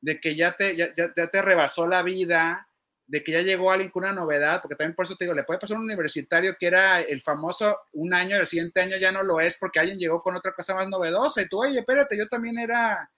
[0.00, 2.68] de que ya te, ya, ya, te rebasó la vida,
[3.06, 5.44] de que ya llegó alguien con una novedad, porque también por eso te digo, le
[5.44, 9.22] puede pasar un universitario que era el famoso un año, el siguiente año ya no
[9.22, 12.28] lo es porque alguien llegó con otra cosa más novedosa y tú, oye, espérate, yo
[12.28, 13.10] también era,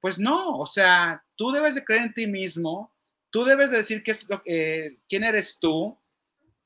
[0.00, 2.95] pues no, o sea, tú debes de creer en ti mismo,
[3.36, 6.00] Tú debes decir qué es lo, eh, quién eres tú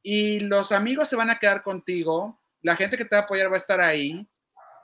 [0.05, 3.51] y los amigos se van a quedar contigo, la gente que te va a apoyar
[3.51, 4.25] va a estar ahí.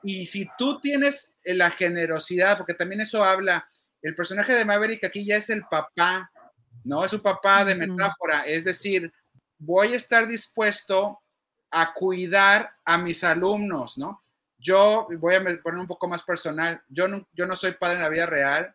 [0.03, 3.70] Y si tú tienes la generosidad, porque también eso habla,
[4.03, 6.28] el personaje de Maverick aquí ya es el papá,
[6.82, 7.05] ¿no?
[7.05, 9.12] Es un papá de metáfora, es decir,
[9.57, 11.20] voy a estar dispuesto
[11.70, 14.20] a cuidar a mis alumnos, ¿no?
[14.59, 18.03] Yo voy a poner un poco más personal, yo no, yo no soy padre en
[18.03, 18.74] la vida real,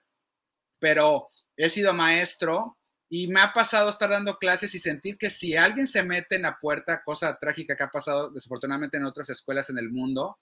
[0.79, 2.77] pero he sido maestro
[3.13, 6.43] y me ha pasado estar dando clases y sentir que si alguien se mete en
[6.43, 10.39] la puerta, cosa trágica que ha pasado desafortunadamente en otras escuelas en el mundo,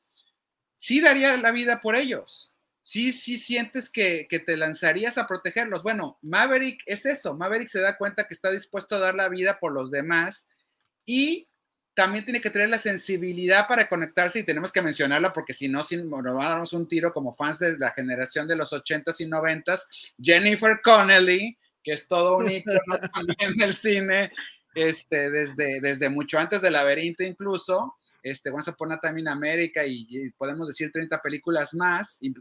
[0.76, 2.54] sí daría la vida por ellos.
[2.84, 5.82] Sí, sí sientes que, que te lanzarías a protegerlos.
[5.82, 7.34] Bueno, Maverick es eso.
[7.34, 10.48] Maverick se da cuenta que está dispuesto a dar la vida por los demás
[11.06, 11.48] y
[11.96, 15.82] también tiene que tener la sensibilidad para conectarse y tenemos que mencionarla porque si no,
[15.82, 19.26] si nos vamos a un tiro como fans de la generación de los 80s y
[19.26, 19.88] 90s,
[20.22, 22.80] Jennifer Connelly que es todo un icono
[23.14, 24.32] también del cine,
[24.76, 30.30] este, desde, desde mucho antes del laberinto incluso, este, Once a Time in America y,
[30.38, 32.34] podemos decir 30 películas más, y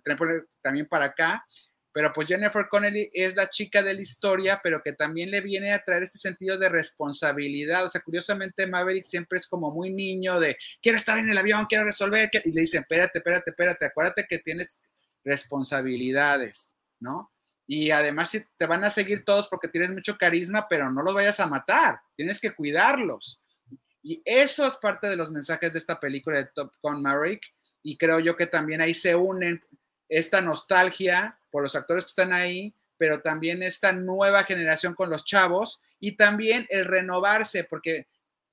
[0.62, 1.44] también para acá,
[1.92, 5.72] pero pues Jennifer Connelly es la chica de la historia, pero que también le viene
[5.72, 10.38] a traer este sentido de responsabilidad, o sea, curiosamente Maverick siempre es como muy niño
[10.38, 14.26] de, quiero estar en el avión, quiero resolver, y le dicen, espérate, espérate, espérate, acuérdate
[14.28, 14.82] que tienes
[15.24, 17.32] responsabilidades, ¿no?
[17.70, 21.38] Y además te van a seguir todos porque tienes mucho carisma, pero no los vayas
[21.38, 23.40] a matar, tienes que cuidarlos.
[24.02, 27.42] Y eso es parte de los mensajes de esta película de Top Gun Maverick.
[27.82, 29.62] Y creo yo que también ahí se unen
[30.08, 35.26] esta nostalgia por los actores que están ahí, pero también esta nueva generación con los
[35.26, 38.06] chavos y también el renovarse, porque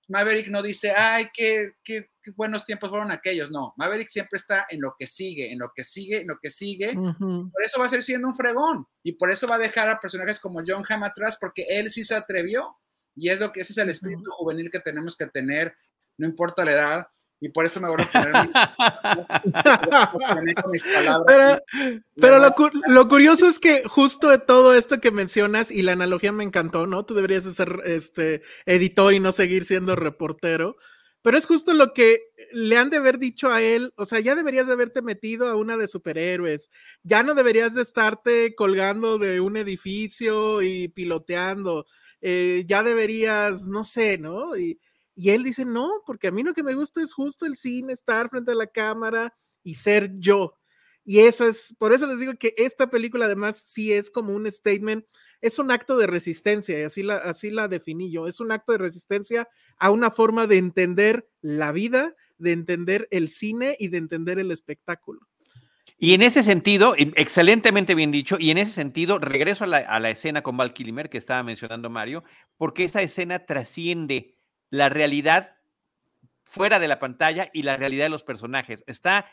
[0.08, 3.49] Maverick no dice, ay, qué, qué, buenos tiempos fueron aquellos.
[3.51, 6.51] No, Maverick siempre está en lo que sigue, en lo que sigue, en lo que
[6.51, 6.93] sigue.
[6.93, 9.99] Por eso va a ser siendo un fregón y por eso va a dejar a
[9.99, 12.78] personajes como John Hamm atrás, porque él sí se atrevió.
[13.16, 15.76] Y es lo que ese es el espíritu juvenil que tenemos que tener,
[16.18, 17.08] no importa la edad,
[17.46, 18.34] y por eso me voy a poner
[21.28, 21.62] Pero,
[22.16, 22.56] pero lo,
[22.88, 26.88] lo, curioso es que justo de todo esto que mencionas y la analogía me encantó,
[26.88, 27.06] ¿no?
[27.06, 30.78] Tú deberías ser este editor y no seguir siendo reportero.
[31.22, 32.20] Pero es justo lo que
[32.52, 35.56] le han de haber dicho a él, o sea, ya deberías de haberte metido a
[35.56, 36.70] una de superhéroes,
[37.04, 41.86] ya no deberías de estarte colgando de un edificio y piloteando,
[42.22, 44.58] eh, ya deberías, no sé, ¿no?
[44.58, 44.80] Y,
[45.16, 47.93] y él dice, no, porque a mí lo que me gusta es justo el cine,
[47.93, 50.53] estar frente a la cámara y ser yo.
[51.05, 54.51] Y eso es, por eso les digo que esta película además sí es como un
[54.51, 55.05] statement,
[55.39, 58.74] es un acto de resistencia, y así la, así la definí yo, es un acto
[58.74, 59.47] de resistencia
[59.78, 64.51] a una forma de entender la vida, de entender el cine y de entender el
[64.51, 65.22] espectáculo.
[65.97, 69.99] Y en ese sentido, excelentemente bien dicho, y en ese sentido, regreso a la, a
[70.01, 72.24] la escena con Val Kilmer que estaba mencionando Mario,
[72.57, 74.35] porque esa escena trasciende
[74.70, 75.55] la realidad
[76.43, 78.84] fuera de la pantalla y la realidad de los personajes.
[78.88, 79.26] Está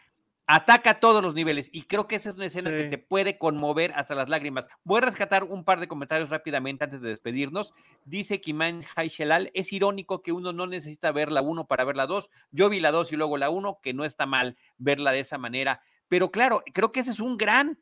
[0.46, 3.38] ataca a todos los niveles y creo que esa es una escena que te puede
[3.38, 4.66] conmover hasta las lágrimas.
[4.84, 7.74] Voy a rescatar un par de comentarios rápidamente antes de despedirnos.
[8.04, 12.06] Dice Kiman Haishelal, es irónico que uno no necesita ver la 1 para ver la
[12.06, 12.28] 2.
[12.50, 15.38] Yo vi la 2 y luego la 1, que no está mal verla de esa
[15.38, 15.80] manera.
[16.08, 17.78] Pero claro, creo que ese es un gran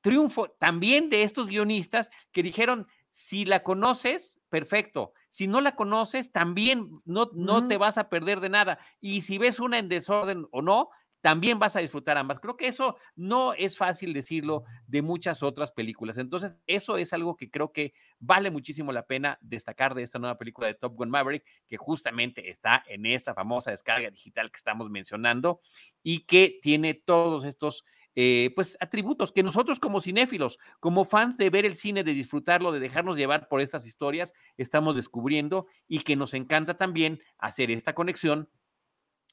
[0.00, 5.12] triunfo también de estos guionistas que dijeron, si la conoces, perfecto.
[5.30, 8.78] Si no la conoces, también no, no te vas a perder de nada.
[9.00, 10.90] Y si ves una en desorden o no,
[11.20, 12.40] también vas a disfrutar ambas.
[12.40, 16.16] Creo que eso no es fácil decirlo de muchas otras películas.
[16.18, 20.38] Entonces, eso es algo que creo que vale muchísimo la pena destacar de esta nueva
[20.38, 24.90] película de Top Gun Maverick, que justamente está en esa famosa descarga digital que estamos
[24.90, 25.60] mencionando
[26.02, 27.84] y que tiene todos estos
[28.20, 32.72] eh, pues atributos que nosotros como cinéfilos, como fans de ver el cine, de disfrutarlo,
[32.72, 37.94] de dejarnos llevar por estas historias, estamos descubriendo y que nos encanta también hacer esta
[37.94, 38.48] conexión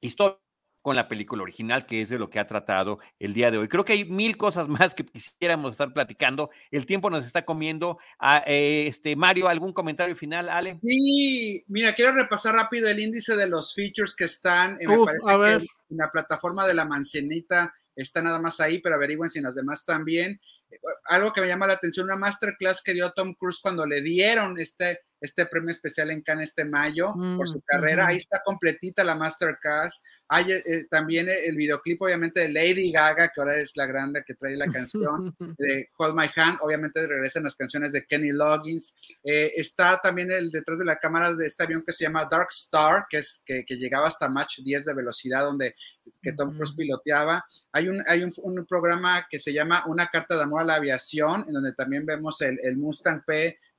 [0.01, 0.39] histórica
[0.83, 3.67] con la película original, que es de lo que ha tratado el día de hoy.
[3.67, 6.51] Creo que hay mil cosas más que quisiéramos estar platicando.
[6.69, 7.97] El tiempo nos está comiendo.
[8.19, 10.79] Ah, eh, este Mario, ¿algún comentario final, Ale?
[10.83, 14.73] Sí, mira, quiero repasar rápido el índice de los features que están.
[14.79, 15.61] Eh, me parece a ver.
[15.89, 19.85] en la plataforma de la mancenita está nada más ahí, pero averigüen si las demás
[19.85, 20.39] también.
[21.05, 24.55] Algo que me llama la atención, una masterclass que dio Tom Cruise cuando le dieron
[24.59, 28.07] este, este premio especial en Cannes este mayo por su mm, carrera.
[28.07, 30.01] Ahí está completita la masterclass.
[30.27, 34.23] Hay eh, eh, también el videoclip, obviamente, de Lady Gaga, que ahora es la grande
[34.25, 36.59] que trae la canción de Hold My Hand.
[36.61, 38.95] Obviamente regresan las canciones de Kenny Loggins.
[39.23, 42.49] Eh, está también el detrás de la cámara de este avión que se llama Dark
[42.51, 45.75] Star, que, es, que, que llegaba hasta Mach 10 de velocidad, donde
[46.21, 47.45] que Tom Cruise piloteaba.
[47.71, 50.75] Hay, un, hay un, un, programa que se llama Una carta de amor a la
[50.75, 53.23] aviación, en donde también vemos el, el Mustang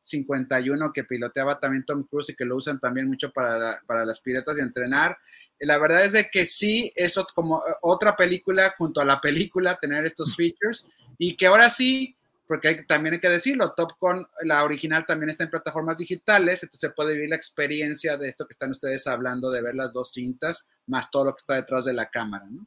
[0.07, 4.21] P51 que piloteaba también Tom Cruise y que lo usan también mucho para, para las
[4.21, 5.17] pilotas de entrenar.
[5.61, 10.05] La verdad es de que sí, es como otra película junto a la película tener
[10.05, 10.89] estos features
[11.19, 15.31] y que ahora sí porque hay, también hay que decirlo, Top Gun, la original también
[15.31, 19.09] está en plataformas digitales, entonces se puede vivir la experiencia de esto que están ustedes
[19.09, 22.47] hablando, de ver las dos cintas, más todo lo que está detrás de la cámara,
[22.49, 22.65] ¿no?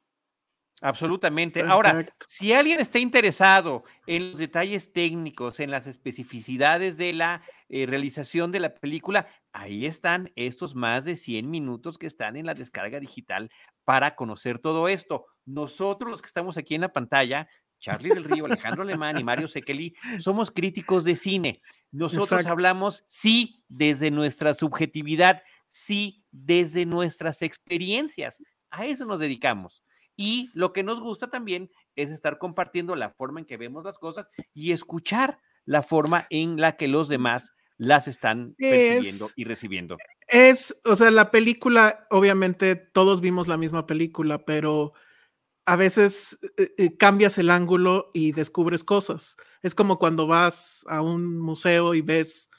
[0.81, 1.61] Absolutamente.
[1.61, 7.85] Ahora, si alguien está interesado en los detalles técnicos, en las especificidades de la eh,
[7.85, 12.53] realización de la película, ahí están estos más de 100 minutos que están en la
[12.53, 13.51] descarga digital
[13.83, 15.25] para conocer todo esto.
[15.45, 17.47] Nosotros los que estamos aquí en la pantalla
[17.79, 21.61] Charlie del Río, Alejandro Alemán y Mario Sekeli, somos críticos de cine.
[21.91, 28.43] Nosotros hablamos, sí, desde nuestra subjetividad, sí, desde nuestras experiencias.
[28.69, 29.83] A eso nos dedicamos.
[30.21, 33.97] Y lo que nos gusta también es estar compartiendo la forma en que vemos las
[33.97, 39.95] cosas y escuchar la forma en la que los demás las están percibiendo y recibiendo.
[40.27, 44.91] Es, o sea, la película, obviamente todos vimos la misma película, pero
[45.65, 49.37] a veces eh, eh, cambias el ángulo y descubres cosas.
[49.61, 52.49] Es como cuando vas a un museo y ves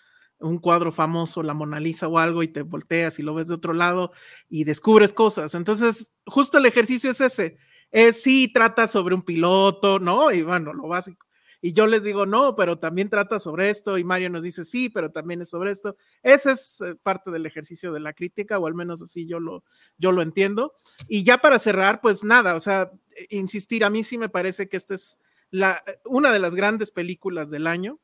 [0.40, 3.54] un cuadro famoso, la Mona Lisa o algo, y te volteas y lo ves de
[3.54, 4.12] otro lado
[4.48, 5.54] y descubres cosas.
[5.54, 7.58] Entonces, justo el ejercicio es ese.
[7.90, 10.32] Es sí, trata sobre un piloto, ¿no?
[10.32, 11.26] Y bueno, lo básico
[11.62, 14.88] y yo les digo, no, pero también trata sobre esto, y Mario nos dice, sí,
[14.88, 15.96] pero también es sobre esto.
[16.22, 19.62] Ese es eh, parte del ejercicio de la crítica, o al menos así yo lo,
[19.98, 20.72] yo lo entiendo.
[21.06, 24.68] Y ya para cerrar, pues nada, o sea, eh, insistir, a mí sí me parece
[24.68, 25.18] que esta es
[25.50, 27.98] la, una de las grandes películas del año.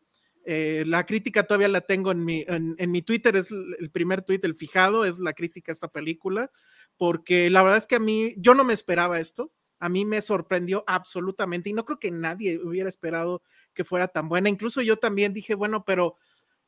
[0.49, 4.41] Eh, la crítica todavía la tengo en mi, en, mi Twitter, es el primer tweet,
[4.45, 6.51] el fijado, es la crítica a esta película,
[6.97, 10.21] porque la verdad es que a mí, yo no me esperaba esto a mí me
[10.21, 13.43] sorprendió absolutamente y no creo que nadie hubiera esperado
[13.75, 14.49] que fuera tan buena.
[14.49, 16.17] Incluso yo también dije, bueno, pero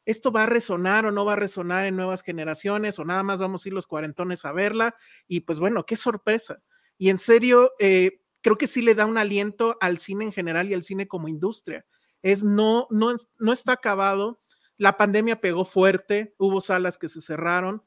[0.04, 3.40] esto va a resonar o no va a resonar en nuevas generaciones o nada más
[3.40, 4.94] vamos a ir los cuarentones a verla
[5.26, 6.62] y pues bueno, qué sorpresa.
[6.96, 10.70] Y en serio, eh, creo que sí le da un aliento al cine en general
[10.70, 11.86] y al cine como industria.
[12.22, 14.40] Es no, no, no está acabado.
[14.76, 17.82] La pandemia pegó fuerte, hubo salas que se cerraron,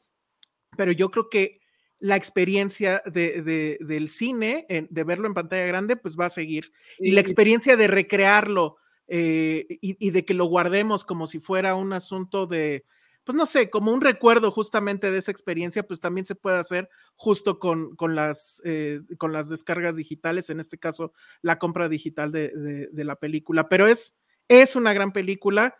[0.78, 1.62] pero yo creo que
[2.02, 6.74] la experiencia de, del cine, de verlo en pantalla grande, pues va a seguir.
[6.98, 8.78] Y, la experiencia de recrearlo
[9.08, 12.86] eh, y, de que lo guardemos como si fuera un asunto de,
[13.24, 16.90] pues no sé, como un recuerdo justamente de esa experiencia, pues también se puede hacer
[17.16, 21.14] justo con, con las, eh, con las descargas digitales, en este caso
[21.44, 23.70] la compra digital de, de la película.
[23.70, 24.16] Pero es,
[24.52, 25.78] es una gran película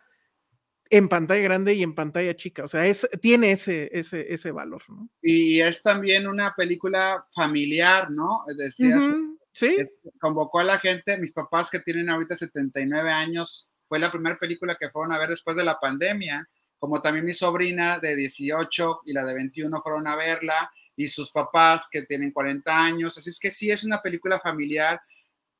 [0.88, 2.64] en pantalla grande y en pantalla chica.
[2.64, 5.10] O sea, es, tiene ese, ese, ese valor, ¿no?
[5.20, 8.44] Y es también una película familiar, ¿no?
[8.56, 9.04] Decías,
[9.52, 9.76] sí.
[10.18, 14.76] convocó a la gente, mis papás que tienen ahorita 79 años, fue la primera película
[14.78, 16.48] que fueron a ver después de la pandemia,
[16.78, 21.30] como también mi sobrina de 18 y la de 21 fueron a verla, y sus
[21.30, 23.16] papás que tienen 40 años.
[23.18, 25.00] Así es que sí es una película familiar.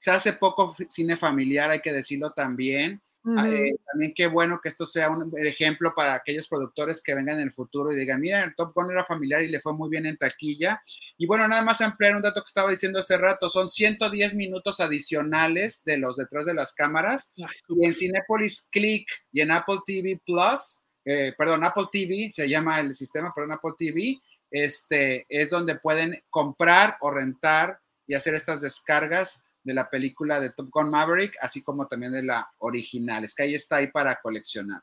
[0.02, 4.68] Se hace poco cine familiar, hay que decirlo también Ah, eh, también qué bueno que
[4.68, 8.42] esto sea un ejemplo para aquellos productores que vengan en el futuro y digan, mira,
[8.42, 10.82] el Top Gun era familiar y le fue muy bien en taquilla.
[11.16, 14.80] Y bueno, nada más ampliar un dato que estaba diciendo hace rato, son 110 minutos
[14.80, 17.32] adicionales de los detrás de las cámaras.
[17.36, 22.78] y en Cinepolis Click y en Apple TV Plus eh, perdón, Apple TV, se llama
[22.80, 24.20] el sistema, perdón, Apple TV,
[24.52, 30.50] este, es donde pueden comprar o rentar y hacer estas descargas de la película de
[30.50, 33.24] Top Gun Maverick, así como también de la original.
[33.24, 34.82] Es que ahí está ahí para coleccionar.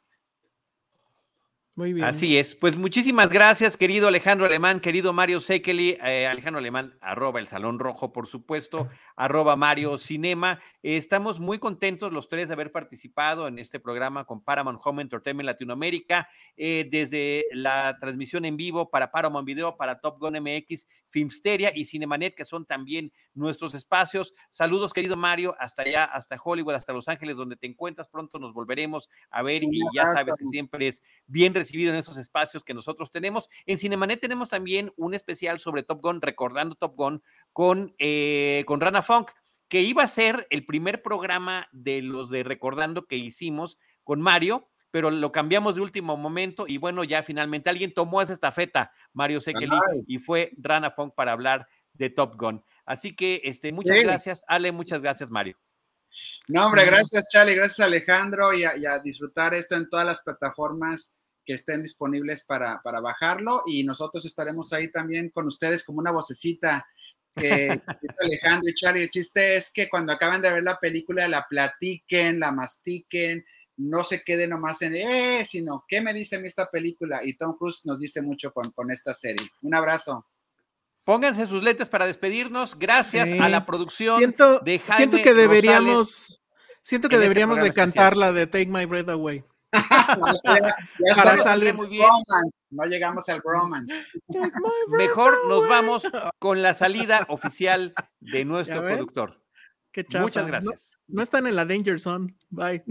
[1.80, 2.06] Muy bien.
[2.06, 2.56] Así es.
[2.56, 7.80] Pues muchísimas gracias, querido Alejandro Alemán, querido Mario Sekeli, eh, Alejandro Alemán, arroba el Salón
[7.80, 10.60] Rojo, por supuesto, arroba Mario Cinema.
[10.84, 15.04] Eh, estamos muy contentos los tres de haber participado en este programa con Paramount Home
[15.04, 16.28] Entertainment Latinoamérica,
[16.58, 21.86] eh, desde la transmisión en vivo para Paramount Video, para Top Gun MX, Filmsteria y
[21.86, 24.34] Cinemanet, que son también nuestros espacios.
[24.50, 28.08] Saludos, querido Mario, hasta allá, hasta Hollywood, hasta Los Ángeles, donde te encuentras.
[28.08, 32.18] Pronto nos volveremos a ver y ya sabes que siempre es bien recibido en esos
[32.18, 33.50] espacios que nosotros tenemos.
[33.66, 38.82] En Cinemanet tenemos también un especial sobre Top Gun, recordando Top Gun, con, eh, con
[38.82, 39.32] Rana Funk,
[39.68, 44.68] que iba a ser el primer programa de los de Recordando que hicimos con Mario,
[44.92, 49.40] pero lo cambiamos de último momento y bueno, ya finalmente alguien tomó esa estafeta, Mario
[49.40, 49.70] Sekeli,
[50.08, 52.64] y fue Rana Funk para hablar de Top Gun.
[52.86, 54.04] Así que este, muchas Sí.
[54.06, 55.58] gracias, Ale, muchas gracias, Mario.
[56.48, 60.22] No, hombre, gracias Charlie, gracias Alejandro y a, y a disfrutar esto en todas las
[60.22, 66.00] plataformas que estén disponibles para, para bajarlo y nosotros estaremos ahí también con ustedes como
[66.00, 66.86] una vocecita.
[67.36, 67.70] que
[68.22, 72.40] Alejandro y Charlie, el chiste es que cuando acaben de ver la película la platiquen,
[72.40, 73.46] la mastiquen,
[73.82, 77.22] no se quede nomás en, eh, sino, ¿qué me dice a mí esta película?
[77.24, 79.48] Y Tom Cruise nos dice mucho con, con esta serie.
[79.62, 80.26] Un abrazo.
[81.06, 82.78] Pónganse sus lentes para despedirnos.
[82.78, 83.40] Gracias Sí.
[83.40, 86.42] a la producción Siento, de Jaime siento que deberíamos, Rosales.
[86.84, 89.44] siento que este deberíamos de cantar la de Take My Breath Away.
[91.08, 92.08] Ya Para salir muy bien.
[92.72, 94.06] no llegamos al bromance.
[94.88, 96.04] Mejor nos vamos
[96.40, 99.42] con la salida oficial de nuestro productor.
[99.92, 100.06] Qué.
[100.20, 100.92] Muchas No- gracias.
[101.10, 102.36] No están en la Danger Zone.
[102.50, 102.84] Bye.